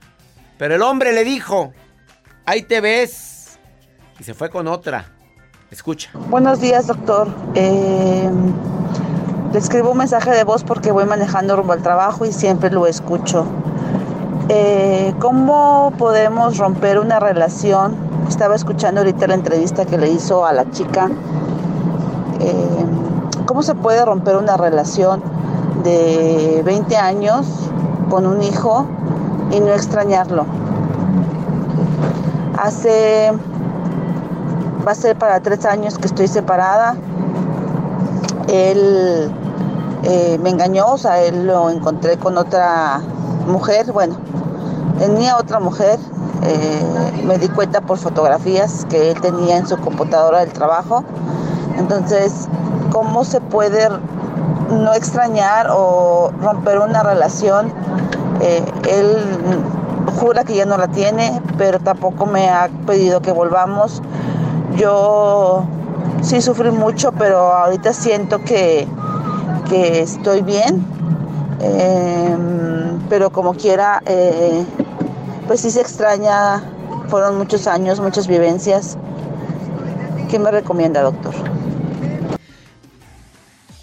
Pero 0.57 0.77
el 0.77 0.83
hombre 0.83 1.13
le 1.13 1.25
dijo, 1.25 1.75
ahí 2.47 2.63
te 2.63 2.81
ves. 2.81 3.34
Y 4.19 4.25
se 4.25 4.35
fue 4.35 4.51
con 4.51 4.69
otra. 4.69 5.07
Escucha. 5.71 6.11
Buenos 6.31 6.61
días, 6.61 6.87
doctor. 6.87 7.29
Eh, 7.55 8.31
le 9.53 9.59
escribo 9.59 9.91
un 9.93 9.99
mensaje 9.99 10.31
de 10.31 10.45
voz 10.45 10.63
porque 10.63 10.93
voy 10.93 11.05
manejando 11.05 11.57
rumbo 11.57 11.73
al 11.73 11.83
trabajo 11.83 12.25
y 12.25 12.33
siempre 12.33 12.71
lo 12.71 12.87
escucho. 12.87 13.47
Eh, 14.49 15.15
¿Cómo 15.21 15.93
podemos 15.97 16.59
romper 16.59 16.99
una 16.99 17.19
relación? 17.19 17.97
Estaba 18.29 18.55
escuchando 18.55 19.01
ahorita 19.01 19.27
la 19.27 19.35
entrevista 19.35 19.85
que 19.85 19.97
le 19.97 20.11
hizo 20.11 20.45
a 20.45 20.53
la 20.53 20.71
chica. 20.71 21.11
Eh, 22.41 22.87
¿Cómo 23.47 23.63
se 23.63 23.75
puede 23.75 24.05
romper 24.05 24.37
una 24.37 24.57
relación 24.57 25.23
de 25.83 26.63
20 26.65 26.97
años 26.97 27.47
con 28.11 28.27
un 28.27 28.43
hijo 28.43 28.87
y 29.51 29.61
no 29.61 29.69
extrañarlo? 29.73 30.47
Hace, 32.59 33.33
va 34.87 34.93
a 34.93 34.95
ser 34.95 35.17
para 35.17 35.41
tres 35.41 35.65
años 35.65 35.99
que 35.99 36.07
estoy 36.07 36.29
separada. 36.29 36.95
Él 38.49 39.33
eh, 40.03 40.39
me 40.43 40.51
engañó, 40.51 40.93
o 40.93 40.99
sea, 40.99 41.23
él 41.23 41.47
lo 41.47 41.71
encontré 41.71 42.19
con 42.19 42.37
otra 42.37 43.01
mujer, 43.47 43.91
bueno, 43.93 44.17
tenía 44.99 45.37
otra 45.39 45.61
mujer, 45.61 45.99
eh, 46.43 47.23
me 47.25 47.39
di 47.39 47.49
cuenta 47.49 47.81
por 47.81 47.99
fotografías 47.99 48.87
que 48.91 49.13
él 49.13 49.21
tenía 49.21 49.57
en 49.57 49.67
su 49.67 49.79
computadora 49.79 50.41
del 50.41 50.53
trabajo. 50.53 51.05
Entonces, 51.79 52.49
¿cómo 52.93 53.25
se 53.25 53.41
puede 53.41 53.89
no 54.71 54.93
extrañar 54.93 55.69
o 55.71 56.31
romper 56.41 56.79
una 56.79 57.03
relación? 57.03 57.73
Eh, 58.41 58.65
él 58.91 59.17
jura 60.21 60.45
que 60.45 60.55
ya 60.55 60.67
no 60.67 60.77
la 60.77 60.89
tiene, 60.89 61.41
pero 61.57 61.81
tampoco 61.81 62.27
me 62.27 62.49
ha 62.51 62.69
pedido 62.87 63.21
que 63.21 63.33
volvamos. 63.33 64.03
Yo 64.77 65.67
sí 66.23 66.41
sufrí 66.41 66.71
mucho, 66.71 67.13
pero 67.13 67.53
ahorita 67.53 67.93
siento 67.93 68.43
que, 68.43 68.87
que 69.69 70.01
estoy 70.01 70.43
bien. 70.43 70.85
Eh, 71.61 72.37
pero 73.09 73.31
como 73.31 73.55
quiera, 73.55 74.03
eh, 74.07 74.65
pues 75.47 75.61
sí 75.61 75.71
se 75.71 75.81
extraña. 75.81 76.63
Fueron 77.09 77.39
muchos 77.39 77.67
años, 77.67 78.01
muchas 78.01 78.27
vivencias. 78.27 78.97
¿Qué 80.31 80.39
me 80.39 80.51
recomienda, 80.51 81.03
doctor? 81.03 81.35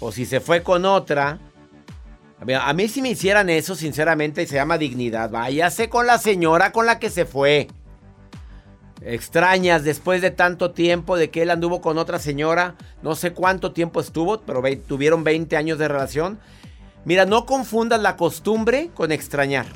O 0.00 0.12
si 0.12 0.26
se 0.26 0.40
fue 0.40 0.62
con 0.62 0.84
otra. 0.84 1.38
A 2.40 2.44
mí, 2.44 2.52
a 2.54 2.72
mí 2.72 2.88
si 2.88 3.00
me 3.00 3.10
hicieran 3.10 3.48
eso, 3.48 3.76
sinceramente, 3.76 4.46
se 4.46 4.56
llama 4.56 4.76
dignidad. 4.76 5.30
Váyase 5.30 5.88
con 5.88 6.06
la 6.06 6.18
señora 6.18 6.72
con 6.72 6.84
la 6.86 6.98
que 6.98 7.08
se 7.08 7.24
fue. 7.24 7.68
Extrañas 9.04 9.82
después 9.82 10.22
de 10.22 10.30
tanto 10.30 10.70
tiempo 10.70 11.16
de 11.16 11.30
que 11.30 11.42
él 11.42 11.50
anduvo 11.50 11.80
con 11.80 11.98
otra 11.98 12.18
señora. 12.18 12.76
No 13.02 13.16
sé 13.16 13.32
cuánto 13.32 13.72
tiempo 13.72 14.00
estuvo, 14.00 14.40
pero 14.42 14.62
tuvieron 14.86 15.24
20 15.24 15.56
años 15.56 15.78
de 15.78 15.88
relación. 15.88 16.38
Mira, 17.04 17.26
no 17.26 17.46
confundas 17.46 18.00
la 18.00 18.16
costumbre 18.16 18.90
con 18.94 19.10
extrañar. 19.10 19.66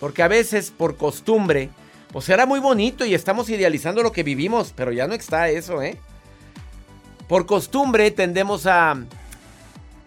Porque 0.00 0.22
a 0.22 0.28
veces 0.28 0.72
por 0.76 0.96
costumbre, 0.96 1.70
pues 2.12 2.28
era 2.28 2.46
muy 2.46 2.58
bonito 2.58 3.04
y 3.04 3.14
estamos 3.14 3.48
idealizando 3.48 4.02
lo 4.02 4.12
que 4.12 4.24
vivimos, 4.24 4.72
pero 4.74 4.90
ya 4.92 5.06
no 5.06 5.14
está 5.14 5.48
eso, 5.50 5.82
¿eh? 5.82 5.98
Por 7.28 7.46
costumbre 7.46 8.10
tendemos 8.10 8.66
a, 8.66 8.96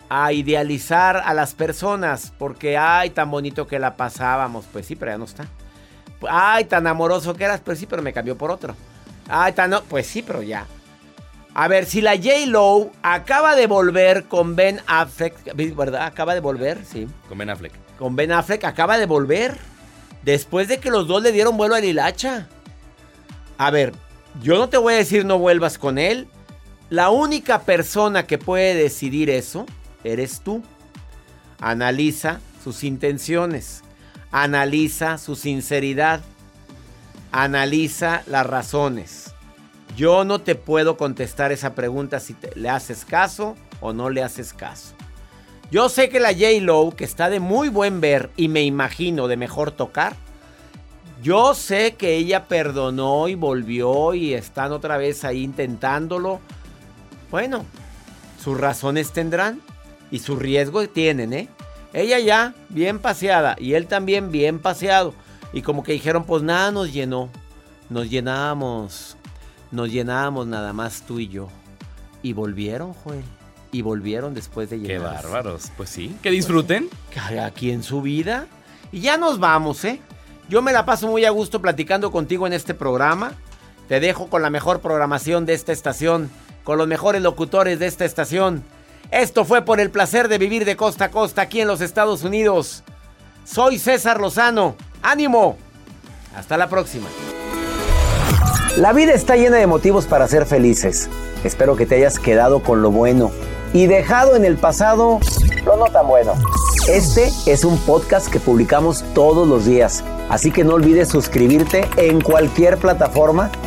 a 0.10 0.34
idealizar 0.34 1.18
a 1.24 1.34
las 1.34 1.54
personas 1.54 2.34
porque, 2.38 2.78
ay, 2.78 3.12
tan 3.12 3.32
bonito 3.32 3.66
que 3.66 3.80
la 3.80 3.95
pasábamos. 3.95 4.66
Pues 4.74 4.88
sí, 4.88 4.97
pero 4.97 5.12
ya 5.12 5.18
no 5.18 5.26
está. 5.26 5.47
Ay, 6.30 6.65
tan 6.65 6.88
amoroso 6.88 7.34
que 7.34 7.43
eras, 7.43 7.61
pues 7.63 7.80
sí, 7.80 7.86
pero 7.86 8.01
me 8.01 8.13
cambió 8.13 8.38
por 8.38 8.51
otro. 8.51 8.76
Ay, 9.28 9.53
tan... 9.53 9.69
No, 9.69 9.84
pues 9.84 10.07
sí, 10.07 10.21
pero 10.21 10.41
ya. 10.41 10.65
A 11.53 11.67
ver, 11.67 11.86
si 11.86 12.01
la 12.01 12.15
J-Lo 12.15 12.91
acaba 13.03 13.55
de 13.55 13.67
volver 13.67 14.26
con 14.26 14.55
Ben 14.55 14.82
Affleck, 14.88 15.55
¿verdad? 15.76 16.07
Acaba 16.07 16.34
de 16.34 16.39
volver, 16.39 16.84
sí. 16.84 17.07
Con 17.30 17.38
Ben 17.38 17.49
Affleck. 17.49 17.74
Con 17.99 18.15
Ben 18.15 18.32
Affleck 18.32 18.63
acaba 18.63 18.97
de 18.97 19.05
volver. 19.05 19.57
Después 20.24 20.67
de 20.67 20.80
que 20.80 20.89
los 20.89 21.07
dos 21.07 21.21
le 21.21 21.32
dieron 21.32 21.57
vuelo 21.57 21.76
a 21.76 21.80
Lilacha. 21.80 22.47
A 23.57 23.69
ver, 23.69 23.93
yo 24.41 24.57
no 24.57 24.69
te 24.69 24.78
voy 24.78 24.95
a 24.95 24.97
decir 24.97 25.26
no 25.26 25.38
vuelvas 25.38 25.78
con 25.78 25.97
él. 25.99 26.28
La 26.89 27.11
única 27.11 27.61
persona 27.61 28.26
que 28.26 28.38
puede 28.38 28.74
decidir 28.74 29.30
eso 29.30 29.65
eres 30.03 30.41
tú. 30.41 30.63
Analiza 31.59 32.39
sus 32.63 32.84
intenciones. 32.84 33.82
Analiza 34.34 35.17
su 35.19 35.36
sinceridad. 35.36 36.19
Analiza 37.31 38.23
las 38.27 38.45
razones. 38.45 39.31
Yo 39.95 40.25
no 40.25 40.41
te 40.41 40.55
puedo 40.55 40.97
contestar 40.97 41.51
esa 41.51 41.75
pregunta 41.75 42.19
si 42.19 42.34
te- 42.34 42.51
le 42.59 42.67
haces 42.67 43.05
caso 43.05 43.55
o 43.79 43.93
no 43.93 44.09
le 44.09 44.23
haces 44.23 44.53
caso. 44.53 44.95
Yo 45.69 45.88
sé 45.88 46.09
que 46.09 46.19
la 46.19 46.34
J-Lo, 46.34 46.93
que 46.97 47.03
está 47.03 47.29
de 47.29 47.39
muy 47.39 47.69
buen 47.69 48.01
ver 48.01 48.31
y 48.36 48.47
me 48.47 48.63
imagino 48.63 49.27
de 49.27 49.38
mejor 49.38 49.71
tocar, 49.71 50.15
yo 51.21 51.53
sé 51.55 51.93
que 51.95 52.15
ella 52.15 52.45
perdonó 52.45 53.27
y 53.27 53.36
volvió 53.36 54.13
y 54.13 54.34
están 54.34 54.71
otra 54.71 54.97
vez 54.97 55.23
ahí 55.23 55.43
intentándolo. 55.43 56.39
Bueno, 57.31 57.65
sus 58.43 58.59
razones 58.59 59.11
tendrán 59.13 59.61
y 60.11 60.19
su 60.19 60.36
riesgo 60.36 60.88
tienen, 60.89 61.34
¿eh? 61.34 61.47
Ella 61.94 62.20
ya 62.20 62.54
bien 62.70 63.00
paseada 63.00 63.56
y 63.60 63.74
él 63.76 63.88
también 63.88 64.32
bien 64.32 64.60
paseado. 64.60 65.14
Y 65.54 65.62
como 65.62 65.84
que 65.84 65.94
dijeron, 65.94 66.24
pues 66.26 66.41
nada 66.44 66.72
nos 66.72 66.91
llenó. 66.91 67.30
Nos 67.89 68.10
llenamos. 68.10 69.16
Nos 69.72 69.89
llenamos 69.91 70.48
nada 70.48 70.74
más 70.74 71.04
tú 71.06 71.20
y 71.20 71.28
yo. 71.28 71.50
Y 72.24 72.34
volvieron, 72.34 72.94
Joel. 72.94 73.24
Y 73.72 73.82
volvieron 73.82 74.34
después 74.34 74.70
de 74.70 74.80
Qué 74.82 74.88
llenarse. 74.88 75.28
bárbaros. 75.28 75.72
Pues 75.78 75.89
sí. 75.89 76.16
Que 76.24 76.32
disfruten. 76.32 76.89
Aquí 77.44 77.72
en 77.72 77.84
su 77.84 78.02
vida. 78.02 78.48
Y 78.91 79.02
ya 79.02 79.18
nos 79.18 79.39
vamos, 79.39 79.84
¿eh? 79.86 80.00
Yo 80.50 80.62
me 80.62 80.74
la 80.74 80.86
paso 80.86 81.08
muy 81.08 81.26
a 81.26 81.32
gusto 81.32 81.62
platicando 81.62 82.12
contigo 82.12 82.46
en 82.48 82.54
este 82.54 82.74
programa. 82.74 83.34
Te 83.88 84.00
dejo 84.00 84.28
con 84.28 84.41
la 84.41 84.50
mejor 84.50 84.80
programación 84.82 85.46
de 85.46 85.54
esta 85.54 85.72
estación, 85.72 86.30
con 86.64 86.78
los 86.78 86.88
mejores 86.88 87.22
locutores 87.22 87.80
de 87.80 87.88
esta 87.88 88.06
estación. 88.06 88.64
Esto 89.14 89.45
fue 89.45 89.61
por 89.61 89.80
el 89.80 89.91
placer 89.91 90.28
de 90.28 90.39
vivir 90.39 90.66
de 90.66 90.76
costa 90.76 91.05
a 91.05 91.11
costa 91.11 91.43
aquí 91.43 91.61
en 91.61 91.68
los 91.68 91.82
Estados 91.82 92.24
Unidos. 92.24 92.84
Soy 93.45 93.78
César 93.78 94.20
Lozano. 94.20 94.76
¡Ánimo! 95.03 95.55
Hasta 96.36 96.57
la 96.57 96.68
próxima. 96.68 97.05
La 98.76 98.91
vida 98.91 99.14
está 99.14 99.36
llena 99.36 99.57
de 99.57 99.68
motivos 99.68 100.07
para 100.07 100.28
ser 100.28 100.47
felices. 100.47 101.09
Espero 101.43 101.76
que 101.76 101.86
te 101.86 101.97
hayas 101.97 102.18
quedado 102.18 102.64
con 102.64 102.82
lo 102.82 102.89
bueno 102.89 103.30
y 103.72 103.86
dejado 103.86 104.36
en 104.36 104.45
el 104.45 104.57
pasado 104.57 105.20
lo 105.64 105.78
no 105.78 105.86
tan 105.86 106.07
bueno. 106.07 106.34
Este 106.89 107.30
es 107.45 107.64
un 107.64 107.78
podcast 107.78 108.30
que 108.30 108.39
publicamos 108.39 109.05
todos 109.14 109.47
los 109.47 109.66
días, 109.66 110.03
así 110.30 110.49
que 110.49 110.64
no 110.64 110.74
olvides 110.74 111.09
suscribirte 111.09 111.88
en 111.97 112.20
cualquier 112.20 112.80
plataforma 112.80 113.51